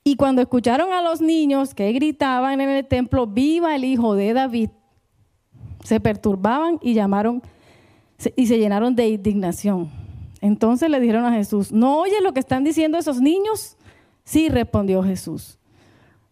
Y 0.02 0.16
cuando 0.16 0.42
escucharon 0.42 0.92
a 0.92 1.02
los 1.02 1.20
niños 1.20 1.74
que 1.74 1.92
gritaban 1.92 2.60
en 2.60 2.70
el 2.70 2.86
templo, 2.86 3.26
viva 3.26 3.74
el 3.74 3.84
hijo 3.84 4.14
de 4.14 4.32
David, 4.32 4.70
se 5.84 6.00
perturbaban 6.00 6.78
y 6.82 6.94
llamaron 6.94 7.42
y 8.36 8.46
se 8.46 8.58
llenaron 8.58 8.94
de 8.94 9.08
indignación. 9.08 9.90
Entonces 10.40 10.90
le 10.90 11.00
dijeron 11.00 11.24
a 11.24 11.32
Jesús, 11.32 11.70
¿no 11.70 12.00
oyes 12.00 12.22
lo 12.22 12.32
que 12.32 12.40
están 12.40 12.64
diciendo 12.64 12.98
esos 12.98 13.20
niños? 13.20 13.76
Sí, 14.24 14.48
respondió 14.48 15.02
Jesús. 15.02 15.59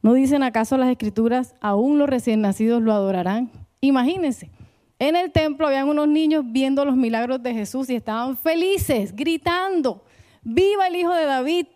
¿No 0.09 0.15
dicen 0.15 0.43
acaso 0.43 0.79
las 0.79 0.89
escrituras, 0.89 1.55
aún 1.61 1.99
los 1.99 2.09
recién 2.09 2.41
nacidos 2.41 2.81
lo 2.81 2.95
adorarán? 2.95 3.51
Imagínense, 3.83 4.51
en 4.99 5.17
el 5.17 5.33
templo 5.33 5.67
habían 5.67 5.87
unos 5.87 6.09
niños 6.09 6.45
viendo 6.47 6.83
los 6.87 6.97
milagros 6.97 7.43
de 7.43 7.53
Jesús 7.53 7.91
y 7.91 7.97
estaban 7.97 8.35
felices, 8.39 9.15
gritando, 9.15 10.03
viva 10.43 10.87
el 10.87 10.97
Hijo 10.97 11.13
de 11.13 11.27
David. 11.27 11.67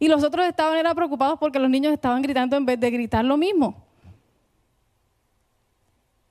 Y 0.00 0.08
los 0.08 0.24
otros 0.24 0.46
estaban 0.46 0.76
era 0.76 0.96
preocupados 0.96 1.38
porque 1.38 1.60
los 1.60 1.70
niños 1.70 1.92
estaban 1.92 2.22
gritando 2.22 2.56
en 2.56 2.66
vez 2.66 2.80
de 2.80 2.90
gritar 2.90 3.24
lo 3.24 3.36
mismo. 3.36 3.86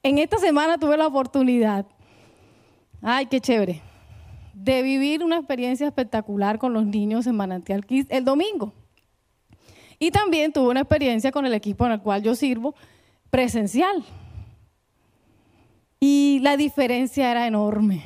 En 0.04 0.18
esta 0.18 0.40
semana 0.40 0.78
tuve 0.78 0.98
la 0.98 1.08
oportunidad, 1.08 1.86
ay, 3.02 3.28
qué 3.28 3.40
chévere, 3.40 3.82
de 4.54 4.82
vivir 4.82 5.24
una 5.24 5.38
experiencia 5.38 5.88
espectacular 5.88 6.60
con 6.60 6.74
los 6.74 6.86
niños 6.86 7.26
en 7.28 7.38
Manantial 7.38 7.86
Kids 7.86 8.08
el 8.10 8.26
domingo. 8.26 8.74
Y 10.00 10.12
también 10.12 10.52
tuve 10.52 10.70
una 10.70 10.82
experiencia 10.82 11.32
con 11.32 11.46
el 11.46 11.54
equipo 11.54 11.86
en 11.86 11.94
el 11.94 12.02
cual 12.02 12.22
yo 12.22 12.36
sirvo 12.36 12.76
presencial. 13.30 14.04
Y 16.00 16.40
la 16.42 16.58
diferencia 16.58 17.32
era 17.32 17.48
enorme. 17.48 18.04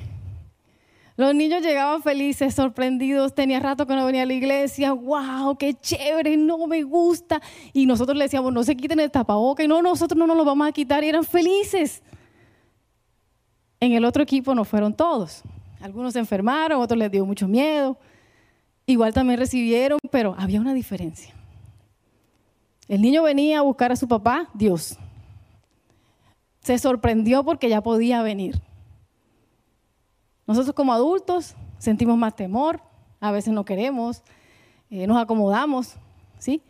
Los 1.20 1.36
niños 1.36 1.62
llegaban 1.62 2.02
felices, 2.02 2.56
sorprendidos, 2.56 3.36
tenía 3.36 3.60
rato 3.60 3.86
que 3.86 3.94
no 3.94 4.06
venía 4.06 4.24
a 4.24 4.26
la 4.26 4.34
iglesia, 4.34 4.94
wow, 4.94 5.58
qué 5.58 5.74
chévere, 5.74 6.38
no 6.38 6.66
me 6.66 6.84
gusta. 6.84 7.42
Y 7.74 7.86
nosotros 7.86 8.18
le 8.18 8.24
decíamos, 8.24 8.54
no 8.54 8.64
se 8.64 8.78
quiten 8.78 9.02
el 9.02 9.12
tapabocas, 9.12 9.66
y 9.66 9.68
no, 9.68 9.82
nosotros 9.82 10.18
no 10.18 10.26
nos 10.26 10.38
lo 10.38 10.46
vamos 10.46 10.66
a 10.66 10.72
quitar, 10.72 11.04
y 11.04 11.10
eran 11.10 11.26
felices. 11.26 12.02
En 13.82 13.92
el 13.92 14.06
otro 14.06 14.24
equipo 14.24 14.56
no 14.56 14.64
fueron 14.64 14.94
todos. 14.94 15.44
Algunos 15.82 16.14
se 16.14 16.20
enfermaron, 16.20 16.82
otros 16.82 16.98
les 16.98 17.12
dio 17.12 17.26
mucho 17.26 17.50
miedo. 17.50 17.98
Igual 18.86 19.14
también 19.14 19.40
recibieron, 19.40 20.00
pero 20.12 20.36
había 20.38 20.62
una 20.62 20.74
diferencia. 20.74 21.34
El 22.90 23.04
niño 23.04 23.22
venía 23.22 23.60
a 23.60 23.62
buscar 23.62 23.92
a 23.92 23.96
su 23.96 24.08
papá, 24.08 24.50
Dios. 24.56 24.98
Se 26.60 26.78
sorprendió 26.80 27.46
porque 27.46 27.70
ya 27.70 27.82
podía 27.82 28.24
venir. 28.24 28.60
Nosotros 30.48 30.74
como 30.74 30.92
adultos 30.92 31.56
sentimos 31.78 32.18
más 32.18 32.36
temor, 32.36 32.82
a 33.20 33.32
veces 33.32 33.54
no 33.54 33.64
queremos, 33.64 34.24
eh, 34.90 35.06
nos 35.06 35.18
acomodamos, 35.18 35.98
¿sí? 36.40 36.64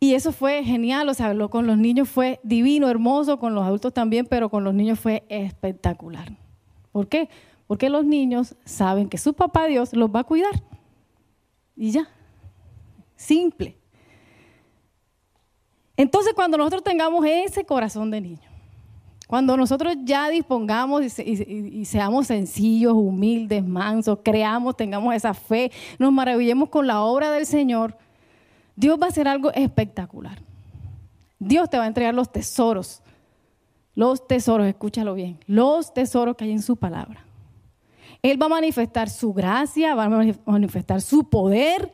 Y 0.00 0.14
eso 0.14 0.32
fue 0.32 0.64
genial, 0.64 1.10
o 1.10 1.14
sea, 1.14 1.34
con 1.50 1.66
los 1.66 1.76
niños 1.76 2.08
fue 2.08 2.40
divino, 2.42 2.88
hermoso, 2.88 3.38
con 3.38 3.54
los 3.54 3.66
adultos 3.66 3.92
también, 3.92 4.24
pero 4.24 4.48
con 4.48 4.64
los 4.64 4.72
niños 4.72 4.98
fue 4.98 5.24
espectacular. 5.28 6.38
¿Por 6.90 7.06
qué? 7.06 7.28
Porque 7.66 7.90
los 7.90 8.06
niños 8.06 8.56
saben 8.64 9.10
que 9.10 9.18
su 9.18 9.34
papá 9.34 9.66
Dios 9.66 9.92
los 9.92 10.08
va 10.08 10.20
a 10.20 10.24
cuidar. 10.24 10.62
Y 11.76 11.90
ya, 11.90 12.08
simple. 13.14 13.76
Entonces, 15.96 16.34
cuando 16.34 16.58
nosotros 16.58 16.82
tengamos 16.82 17.24
ese 17.26 17.64
corazón 17.64 18.10
de 18.10 18.20
niño, 18.20 18.56
cuando 19.26 19.56
nosotros 19.56 19.96
ya 20.04 20.28
dispongamos 20.28 21.18
y, 21.18 21.84
seamos 21.84 22.28
sencillos, 22.28 22.92
humildes, 22.92 23.64
mansos, 23.64 24.20
creamos, 24.22 24.76
tengamos 24.76 25.14
esa 25.14 25.34
fe, 25.34 25.72
nos 25.98 26.12
maravillemos 26.12 26.68
con 26.68 26.86
la 26.86 27.00
obra 27.00 27.32
del 27.32 27.44
Señor, 27.44 27.96
Dios 28.76 28.98
va 29.00 29.06
a 29.06 29.08
hacer 29.08 29.26
algo 29.26 29.52
espectacular. 29.52 30.38
Dios 31.38 31.68
te 31.68 31.78
va 31.78 31.84
a 31.84 31.88
entregar 31.88 32.14
los 32.14 32.30
tesoros. 32.30 33.02
Los 33.94 34.28
tesoros, 34.28 34.66
escúchalo 34.66 35.14
bien, 35.14 35.38
los 35.46 35.92
tesoros 35.92 36.36
que 36.36 36.44
hay 36.44 36.52
en 36.52 36.62
su 36.62 36.76
palabra. 36.76 37.24
Él 38.22 38.40
va 38.40 38.46
a 38.46 38.50
manifestar 38.50 39.08
su 39.08 39.32
gracia, 39.32 39.94
va 39.94 40.04
a 40.04 40.34
manifestar 40.44 41.00
su 41.00 41.28
poder, 41.28 41.92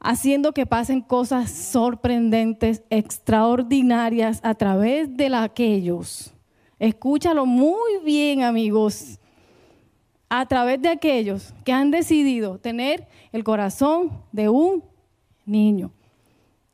haciendo 0.00 0.52
que 0.52 0.66
pasen 0.66 1.00
cosas 1.00 1.50
sorprendentes, 1.50 2.82
extraordinarias 2.90 4.40
a 4.42 4.54
través 4.54 5.16
de 5.16 5.34
aquellos. 5.34 6.32
Escúchalo 6.78 7.46
muy 7.46 7.98
bien, 8.04 8.42
amigos. 8.42 9.18
A 10.28 10.44
través 10.46 10.82
de 10.82 10.88
aquellos 10.88 11.54
que 11.64 11.72
han 11.72 11.90
decidido 11.90 12.58
tener 12.58 13.06
el 13.32 13.44
corazón 13.44 14.22
de 14.32 14.48
un 14.48 14.84
niño. 15.44 15.92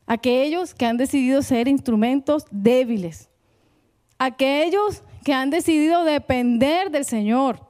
Aquellos 0.07 0.75
que 0.75 0.87
han 0.87 0.97
decidido 0.97 1.43
ser 1.43 1.69
instrumentos 1.69 2.45
débiles. 2.51 3.29
Aquellos 4.19 5.03
que 5.25 5.33
han 5.33 5.51
decidido 5.51 6.05
depender 6.05 6.91
del 6.91 7.05
Señor. 7.05 7.61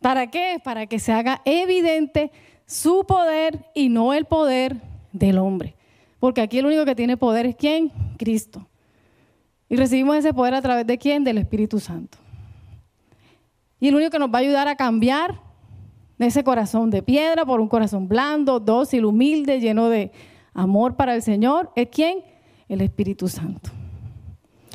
¿Para 0.00 0.30
qué? 0.30 0.60
Para 0.62 0.86
que 0.86 0.98
se 0.98 1.12
haga 1.12 1.42
evidente 1.44 2.30
su 2.68 3.04
poder 3.06 3.64
y 3.74 3.88
no 3.88 4.12
el 4.12 4.26
poder 4.26 4.76
del 5.12 5.38
hombre. 5.38 5.74
Porque 6.20 6.42
aquí 6.42 6.58
el 6.58 6.66
único 6.66 6.84
que 6.84 6.94
tiene 6.94 7.16
poder 7.16 7.46
es 7.46 7.56
quién? 7.56 7.90
Cristo. 8.18 8.68
Y 9.70 9.76
recibimos 9.76 10.16
ese 10.16 10.34
poder 10.34 10.54
a 10.54 10.60
través 10.60 10.86
de 10.86 10.98
quién? 10.98 11.24
Del 11.24 11.38
Espíritu 11.38 11.80
Santo. 11.80 12.18
Y 13.80 13.88
el 13.88 13.94
único 13.94 14.10
que 14.10 14.18
nos 14.18 14.28
va 14.28 14.38
a 14.38 14.42
ayudar 14.42 14.68
a 14.68 14.76
cambiar 14.76 15.40
ese 16.18 16.44
corazón 16.44 16.90
de 16.90 17.02
piedra 17.02 17.46
por 17.46 17.60
un 17.60 17.68
corazón 17.68 18.06
blando, 18.06 18.60
dócil, 18.60 19.06
humilde, 19.06 19.60
lleno 19.60 19.88
de 19.88 20.12
amor 20.52 20.94
para 20.94 21.14
el 21.14 21.22
Señor, 21.22 21.70
es 21.74 21.88
quién? 21.90 22.18
El 22.68 22.82
Espíritu 22.82 23.28
Santo. 23.28 23.70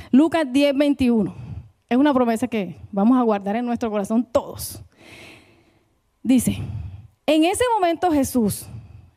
Lucas 0.10 0.52
10, 0.52 0.76
21. 0.76 1.36
Es 1.90 1.98
una 1.98 2.14
promesa 2.14 2.48
que 2.48 2.78
vamos 2.92 3.20
a 3.20 3.22
guardar 3.22 3.56
en 3.56 3.66
nuestro 3.66 3.92
corazón 3.92 4.28
todos. 4.32 4.82
Dice, 6.24 6.60
en 7.26 7.46
ese 7.46 7.64
momento 7.76 8.12
Jesús, 8.12 8.66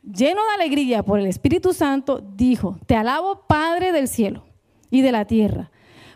lleno 0.03 0.43
de 0.43 0.55
alegría 0.55 1.03
por 1.03 1.19
el 1.19 1.27
Espíritu 1.27 1.73
Santo, 1.73 2.21
dijo, 2.37 2.79
te 2.87 2.97
alabo 2.97 3.47
Padre 3.47 3.93
del 3.93 4.09
cielo 4.09 4.45
y 4.91 5.03
de 5.03 5.13
la 5.13 5.25
tierra, 5.25 5.71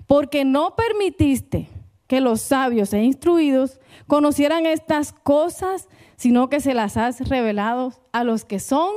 porque 0.07 0.45
no 0.45 0.77
permitiste 0.77 1.69
que 2.07 2.21
los 2.21 2.41
sabios 2.41 2.93
e 2.93 3.03
instruidos 3.03 3.79
conocieran 4.07 4.67
estas 4.67 5.13
cosas, 5.13 5.89
sino 6.17 6.49
que 6.49 6.61
se 6.61 6.75
las 6.75 6.97
has 6.97 7.29
revelado 7.29 7.93
a 8.13 8.25
los 8.25 8.45
que 8.45 8.59
son, 8.59 8.91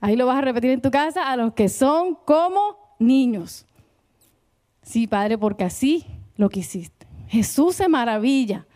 ahí 0.00 0.16
lo 0.16 0.26
vas 0.26 0.38
a 0.38 0.42
repetir 0.42 0.70
en 0.70 0.80
tu 0.80 0.90
casa, 0.90 1.30
a 1.30 1.36
los 1.36 1.54
que 1.54 1.68
son 1.68 2.14
como 2.24 2.76
niños. 2.98 3.66
Sí, 4.82 5.08
Padre, 5.08 5.38
porque 5.38 5.64
así 5.64 6.06
lo 6.36 6.48
quisiste. 6.48 7.06
Jesús 7.28 7.76
se 7.76 7.88
maravilla 7.88 8.66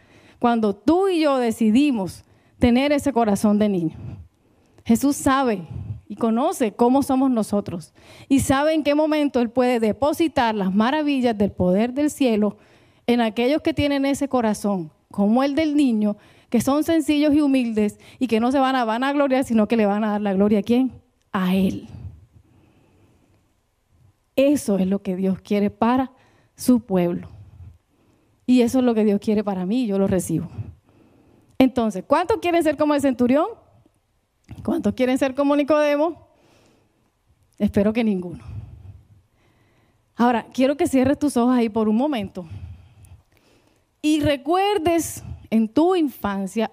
cuando 0.41 0.75
tú 0.75 1.07
y 1.07 1.21
yo 1.21 1.37
decidimos 1.39 2.25
tener 2.61 2.93
ese 2.93 3.13
corazón 3.13 3.59
de 3.59 3.69
niño. 3.69 3.97
Jesús 4.85 5.17
sabe 5.17 5.67
y 6.07 6.17
conoce 6.17 6.73
cómo 6.73 7.03
somos 7.03 7.31
nosotros 7.31 7.93
y 8.29 8.41
sabe 8.41 8.75
en 8.75 8.85
qué 8.85 8.95
momento 8.95 9.41
Él 9.41 9.51
puede 9.51 9.81
depositar 9.81 10.55
las 10.55 10.75
maravillas 10.75 11.37
del 11.37 11.51
poder 11.51 11.93
del 11.93 12.11
cielo 12.11 12.57
en 13.07 13.21
aquellos 13.21 13.63
que 13.63 13.75
tienen 13.75 14.05
ese 14.05 14.29
corazón, 14.29 14.93
como 15.11 15.43
el 15.43 15.55
del 15.55 15.75
niño, 15.75 16.17
que 16.49 16.61
son 16.61 16.85
sencillos 16.85 17.35
y 17.35 17.41
humildes 17.41 17.99
y 18.19 18.29
que 18.29 18.41
no 18.41 18.53
se 18.53 18.59
van 18.59 18.77
a 18.77 18.85
vanagloriar, 18.85 19.45
sino 19.45 19.67
que 19.67 19.77
le 19.77 19.87
van 19.87 20.05
a 20.05 20.13
dar 20.13 20.21
la 20.21 20.35
gloria 20.35 20.61
a 20.61 20.63
quién? 20.63 20.93
A 21.33 21.55
Él. 21.57 21.89
Eso 24.37 24.79
es 24.79 24.87
lo 24.87 25.03
que 25.03 25.17
Dios 25.17 25.41
quiere 25.41 25.71
para 25.71 26.13
su 26.57 26.81
pueblo. 26.81 27.29
Y 28.47 28.63
eso 28.63 28.81
es 28.81 28.85
lo 28.85 28.95
que 28.95 29.05
Dios 29.05 29.21
quiere 29.21 29.45
para 29.45 29.67
mí, 29.67 29.87
yo 29.87 29.99
lo 29.99 30.07
recibo. 30.07 30.49
Entonces, 31.61 32.03
¿cuántos 32.07 32.39
quieren 32.39 32.63
ser 32.63 32.79
como 32.79 32.95
el 32.95 33.03
centurión? 33.03 33.47
¿Cuántos 34.65 34.95
quieren 34.95 35.19
ser 35.19 35.35
como 35.35 35.55
Nicodemo? 35.55 36.29
Espero 37.59 37.93
que 37.93 38.03
ninguno. 38.03 38.43
Ahora, 40.17 40.47
quiero 40.55 40.79
que 40.79 40.87
cierres 40.87 41.19
tus 41.19 41.37
ojos 41.37 41.55
ahí 41.55 41.69
por 41.69 41.87
un 41.91 41.97
momento 41.97 42.47
y 44.01 44.21
recuerdes 44.21 45.23
en 45.51 45.69
tu 45.69 45.95
infancia 45.95 46.71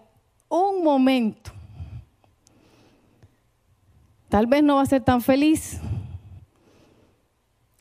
un 0.48 0.82
momento. 0.86 1.52
Tal 4.30 4.48
vez 4.48 4.64
no 4.64 4.78
va 4.78 4.84
a 4.84 4.86
ser 4.86 5.04
tan 5.04 5.20
feliz, 5.20 5.82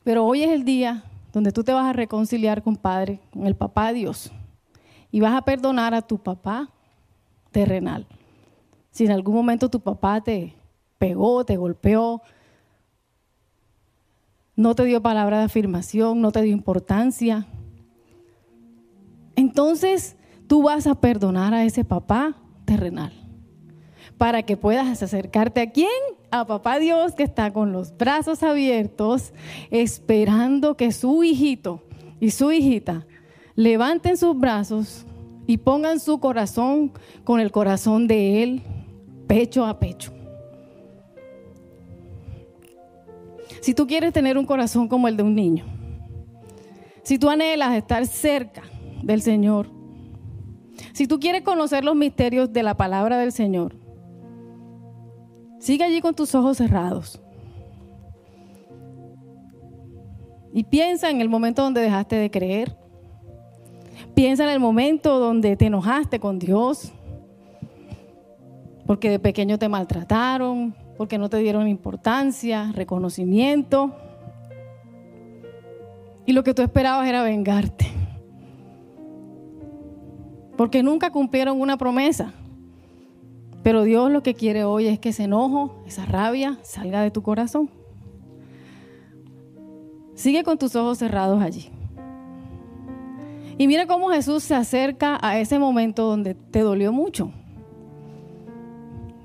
pero 0.02 0.26
hoy 0.26 0.42
es 0.42 0.50
el 0.50 0.64
día 0.64 1.04
donde 1.32 1.52
tú 1.52 1.62
te 1.62 1.72
vas 1.72 1.86
a 1.86 1.92
reconciliar 1.92 2.64
con 2.64 2.74
Padre, 2.74 3.20
con 3.32 3.46
el 3.46 3.54
Papá 3.54 3.92
Dios, 3.92 4.32
y 5.12 5.20
vas 5.20 5.34
a 5.34 5.42
perdonar 5.42 5.94
a 5.94 6.02
tu 6.02 6.18
papá 6.18 6.72
terrenal. 7.56 8.06
Si 8.90 9.06
en 9.06 9.12
algún 9.12 9.34
momento 9.34 9.70
tu 9.70 9.80
papá 9.80 10.20
te 10.20 10.52
pegó, 10.98 11.46
te 11.46 11.56
golpeó, 11.56 12.20
no 14.56 14.74
te 14.74 14.84
dio 14.84 15.00
palabra 15.00 15.38
de 15.38 15.44
afirmación, 15.44 16.20
no 16.20 16.32
te 16.32 16.42
dio 16.42 16.52
importancia, 16.52 17.46
entonces 19.36 20.16
tú 20.46 20.64
vas 20.64 20.86
a 20.86 20.96
perdonar 20.96 21.54
a 21.54 21.64
ese 21.64 21.82
papá 21.82 22.36
terrenal 22.66 23.14
para 24.18 24.42
que 24.42 24.58
puedas 24.58 25.02
acercarte 25.02 25.62
a 25.62 25.70
quién? 25.70 25.88
A 26.30 26.46
papá 26.46 26.78
Dios 26.78 27.14
que 27.14 27.22
está 27.22 27.54
con 27.54 27.72
los 27.72 27.96
brazos 27.96 28.42
abiertos 28.42 29.32
esperando 29.70 30.76
que 30.76 30.92
su 30.92 31.24
hijito 31.24 31.84
y 32.20 32.32
su 32.32 32.52
hijita 32.52 33.06
levanten 33.54 34.18
sus 34.18 34.38
brazos 34.38 35.05
y 35.46 35.58
pongan 35.58 36.00
su 36.00 36.18
corazón 36.18 36.92
con 37.24 37.40
el 37.40 37.52
corazón 37.52 38.06
de 38.06 38.42
Él, 38.42 38.62
pecho 39.26 39.64
a 39.64 39.78
pecho. 39.78 40.12
Si 43.60 43.74
tú 43.74 43.86
quieres 43.86 44.12
tener 44.12 44.38
un 44.38 44.46
corazón 44.46 44.88
como 44.88 45.08
el 45.08 45.16
de 45.16 45.22
un 45.22 45.34
niño, 45.34 45.64
si 47.02 47.18
tú 47.18 47.28
anhelas 47.30 47.74
estar 47.74 48.06
cerca 48.06 48.62
del 49.02 49.22
Señor, 49.22 49.68
si 50.92 51.06
tú 51.06 51.18
quieres 51.20 51.42
conocer 51.42 51.84
los 51.84 51.96
misterios 51.96 52.52
de 52.52 52.62
la 52.62 52.76
palabra 52.76 53.18
del 53.18 53.32
Señor, 53.32 53.76
sigue 55.58 55.84
allí 55.84 56.00
con 56.00 56.14
tus 56.14 56.34
ojos 56.34 56.58
cerrados. 56.58 57.20
Y 60.52 60.64
piensa 60.64 61.10
en 61.10 61.20
el 61.20 61.28
momento 61.28 61.62
donde 61.62 61.82
dejaste 61.82 62.16
de 62.16 62.30
creer. 62.30 62.76
Piensa 64.16 64.44
en 64.44 64.48
el 64.48 64.60
momento 64.60 65.18
donde 65.18 65.56
te 65.56 65.66
enojaste 65.66 66.18
con 66.20 66.38
Dios, 66.38 66.90
porque 68.86 69.10
de 69.10 69.18
pequeño 69.18 69.58
te 69.58 69.68
maltrataron, 69.68 70.74
porque 70.96 71.18
no 71.18 71.28
te 71.28 71.36
dieron 71.36 71.68
importancia, 71.68 72.72
reconocimiento. 72.74 73.94
Y 76.24 76.32
lo 76.32 76.42
que 76.44 76.54
tú 76.54 76.62
esperabas 76.62 77.06
era 77.06 77.22
vengarte. 77.22 77.88
Porque 80.56 80.82
nunca 80.82 81.10
cumplieron 81.10 81.60
una 81.60 81.76
promesa. 81.76 82.32
Pero 83.62 83.82
Dios 83.82 84.10
lo 84.10 84.22
que 84.22 84.32
quiere 84.32 84.64
hoy 84.64 84.86
es 84.86 84.98
que 84.98 85.10
ese 85.10 85.24
enojo, 85.24 85.82
esa 85.86 86.06
rabia, 86.06 86.58
salga 86.62 87.02
de 87.02 87.10
tu 87.10 87.20
corazón. 87.20 87.68
Sigue 90.14 90.42
con 90.42 90.56
tus 90.56 90.74
ojos 90.74 90.96
cerrados 90.96 91.42
allí. 91.42 91.75
Y 93.58 93.66
mira 93.66 93.86
cómo 93.86 94.10
Jesús 94.10 94.42
se 94.42 94.54
acerca 94.54 95.18
a 95.22 95.38
ese 95.38 95.58
momento 95.58 96.04
donde 96.04 96.34
te 96.34 96.60
dolió 96.60 96.92
mucho. 96.92 97.32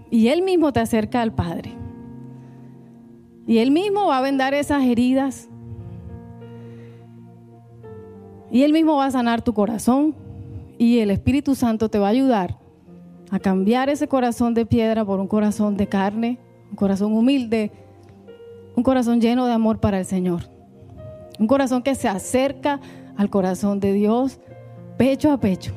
Y 0.09 0.29
Él 0.29 0.41
mismo 0.41 0.71
te 0.71 0.79
acerca 0.79 1.21
al 1.21 1.33
Padre. 1.33 1.73
Y 3.45 3.57
Él 3.57 3.71
mismo 3.71 4.07
va 4.07 4.19
a 4.19 4.21
vendar 4.21 4.53
esas 4.53 4.83
heridas. 4.83 5.49
Y 8.49 8.63
Él 8.63 8.71
mismo 8.71 8.97
va 8.97 9.05
a 9.05 9.11
sanar 9.11 9.41
tu 9.41 9.53
corazón. 9.53 10.15
Y 10.77 10.99
el 10.99 11.11
Espíritu 11.11 11.55
Santo 11.55 11.89
te 11.89 11.99
va 11.99 12.07
a 12.07 12.11
ayudar 12.11 12.57
a 13.31 13.39
cambiar 13.39 13.89
ese 13.89 14.07
corazón 14.07 14.53
de 14.53 14.65
piedra 14.65 15.05
por 15.05 15.19
un 15.19 15.27
corazón 15.27 15.77
de 15.77 15.87
carne, 15.87 16.37
un 16.69 16.75
corazón 16.75 17.13
humilde, 17.13 17.71
un 18.75 18.83
corazón 18.83 19.21
lleno 19.21 19.45
de 19.45 19.53
amor 19.53 19.79
para 19.79 19.99
el 19.99 20.05
Señor. 20.05 20.49
Un 21.39 21.47
corazón 21.47 21.81
que 21.81 21.95
se 21.95 22.09
acerca 22.09 22.81
al 23.17 23.29
corazón 23.29 23.79
de 23.79 23.93
Dios 23.93 24.39
pecho 24.97 25.31
a 25.31 25.37
pecho. 25.39 25.73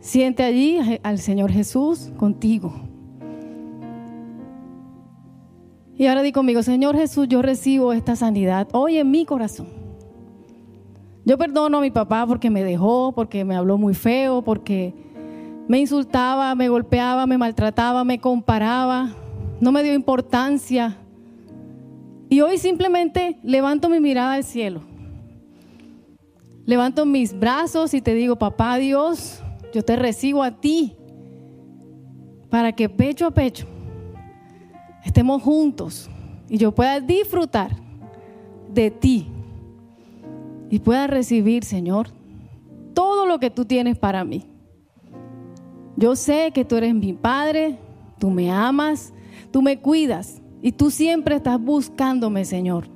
Siente 0.00 0.42
allí 0.42 0.78
al 1.02 1.18
Señor 1.18 1.50
Jesús 1.50 2.10
contigo. 2.16 2.72
Y 5.96 6.06
ahora 6.06 6.22
di 6.22 6.32
conmigo, 6.32 6.62
Señor 6.62 6.96
Jesús, 6.96 7.28
yo 7.28 7.40
recibo 7.40 7.92
esta 7.92 8.16
sanidad 8.16 8.68
hoy 8.72 8.98
en 8.98 9.10
mi 9.10 9.24
corazón. 9.24 9.68
Yo 11.24 11.38
perdono 11.38 11.78
a 11.78 11.80
mi 11.80 11.90
papá 11.90 12.26
porque 12.26 12.50
me 12.50 12.64
dejó, 12.64 13.12
porque 13.12 13.44
me 13.44 13.54
habló 13.54 13.78
muy 13.78 13.94
feo, 13.94 14.42
porque 14.42 14.92
me 15.68 15.78
insultaba, 15.78 16.54
me 16.54 16.68
golpeaba, 16.68 17.26
me 17.26 17.38
maltrataba, 17.38 18.04
me 18.04 18.18
comparaba, 18.18 19.10
no 19.60 19.72
me 19.72 19.82
dio 19.82 19.94
importancia. 19.94 20.98
Y 22.28 22.40
hoy 22.40 22.58
simplemente 22.58 23.38
levanto 23.42 23.88
mi 23.88 24.00
mirada 24.00 24.34
al 24.34 24.44
cielo. 24.44 24.82
Levanto 26.66 27.04
mis 27.04 27.38
brazos 27.38 27.92
y 27.94 28.00
te 28.00 28.14
digo, 28.14 28.36
papá 28.36 28.76
Dios, 28.76 29.42
yo 29.72 29.82
te 29.84 29.96
recibo 29.96 30.42
a 30.42 30.60
ti 30.60 30.96
para 32.48 32.72
que 32.72 32.88
pecho 32.88 33.26
a 33.26 33.30
pecho 33.32 33.66
estemos 35.04 35.42
juntos 35.42 36.08
y 36.48 36.56
yo 36.56 36.74
pueda 36.74 37.00
disfrutar 37.00 37.70
de 38.72 38.90
ti 38.90 39.28
y 40.70 40.78
pueda 40.78 41.06
recibir, 41.06 41.64
Señor, 41.64 42.08
todo 42.94 43.26
lo 43.26 43.38
que 43.38 43.50
tú 43.50 43.64
tienes 43.64 43.98
para 43.98 44.24
mí. 44.24 44.46
Yo 45.96 46.16
sé 46.16 46.50
que 46.52 46.64
tú 46.64 46.76
eres 46.76 46.94
mi 46.94 47.12
Padre, 47.12 47.78
tú 48.18 48.30
me 48.30 48.50
amas, 48.50 49.12
tú 49.52 49.62
me 49.62 49.78
cuidas 49.78 50.42
y 50.62 50.72
tú 50.72 50.90
siempre 50.90 51.36
estás 51.36 51.60
buscándome, 51.60 52.44
Señor. 52.44 52.93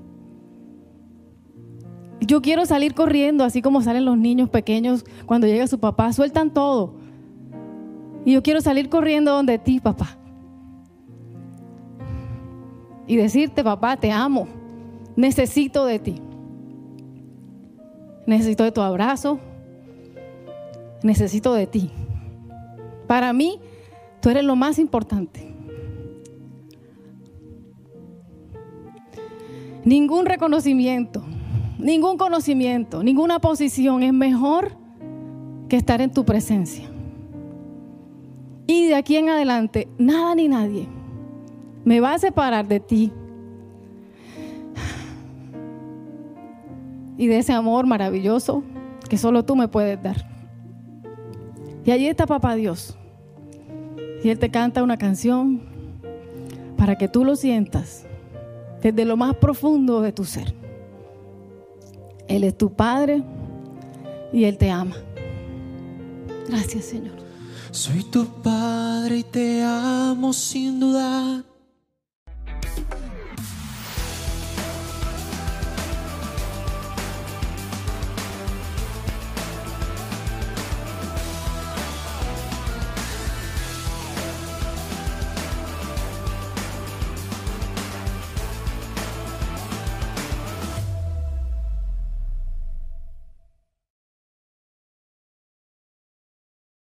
Yo 2.20 2.42
quiero 2.42 2.66
salir 2.66 2.94
corriendo, 2.94 3.44
así 3.44 3.62
como 3.62 3.80
salen 3.80 4.04
los 4.04 4.18
niños 4.18 4.48
pequeños 4.48 5.04
cuando 5.26 5.46
llega 5.46 5.66
su 5.66 5.78
papá, 5.78 6.12
sueltan 6.12 6.52
todo. 6.52 6.94
Y 8.24 8.32
yo 8.32 8.42
quiero 8.42 8.60
salir 8.60 8.88
corriendo 8.88 9.32
donde 9.32 9.58
ti, 9.58 9.80
papá. 9.80 10.18
Y 13.06 13.16
decirte, 13.16 13.64
papá, 13.64 13.96
te 13.96 14.10
amo. 14.10 14.48
Necesito 15.16 15.86
de 15.86 15.98
ti. 15.98 16.20
Necesito 18.26 18.64
de 18.64 18.72
tu 18.72 18.82
abrazo. 18.82 19.40
Necesito 21.02 21.54
de 21.54 21.66
ti. 21.66 21.90
Para 23.06 23.32
mí, 23.32 23.60
tú 24.20 24.28
eres 24.28 24.44
lo 24.44 24.56
más 24.56 24.78
importante. 24.78 25.54
Ningún 29.84 30.26
reconocimiento, 30.26 31.24
ningún 31.78 32.18
conocimiento, 32.18 33.02
ninguna 33.02 33.38
posición 33.38 34.02
es 34.02 34.12
mejor 34.12 34.72
que 35.68 35.76
estar 35.76 36.00
en 36.00 36.12
tu 36.12 36.24
presencia. 36.24 36.88
Y 38.66 38.88
de 38.88 38.94
aquí 38.94 39.16
en 39.16 39.30
adelante, 39.30 39.88
nada 39.98 40.34
ni 40.34 40.48
nadie 40.48 40.88
me 41.88 42.00
va 42.00 42.12
a 42.12 42.18
separar 42.18 42.68
de 42.68 42.80
ti. 42.80 43.12
Y 47.16 47.26
de 47.26 47.38
ese 47.38 47.54
amor 47.54 47.86
maravilloso 47.86 48.62
que 49.08 49.16
solo 49.16 49.44
tú 49.44 49.56
me 49.56 49.68
puedes 49.68 50.00
dar. 50.02 50.28
Y 51.86 51.90
allí 51.90 52.06
está 52.06 52.26
Papá 52.26 52.54
Dios. 52.56 52.96
Y 54.22 54.28
Él 54.28 54.38
te 54.38 54.50
canta 54.50 54.82
una 54.82 54.98
canción 54.98 55.62
para 56.76 56.96
que 56.98 57.08
tú 57.08 57.24
lo 57.24 57.36
sientas 57.36 58.04
desde 58.82 59.06
lo 59.06 59.16
más 59.16 59.34
profundo 59.36 60.02
de 60.02 60.12
tu 60.12 60.24
ser. 60.24 60.57
Él 62.28 62.44
es 62.44 62.56
tu 62.56 62.72
Padre 62.72 63.22
y 64.32 64.44
Él 64.44 64.58
te 64.58 64.70
ama. 64.70 64.96
Gracias, 66.48 66.84
Señor. 66.84 67.16
Soy 67.70 68.02
tu 68.04 68.26
Padre 68.42 69.18
y 69.18 69.24
te 69.24 69.62
amo 69.62 70.32
sin 70.32 70.80
dudar. 70.80 71.47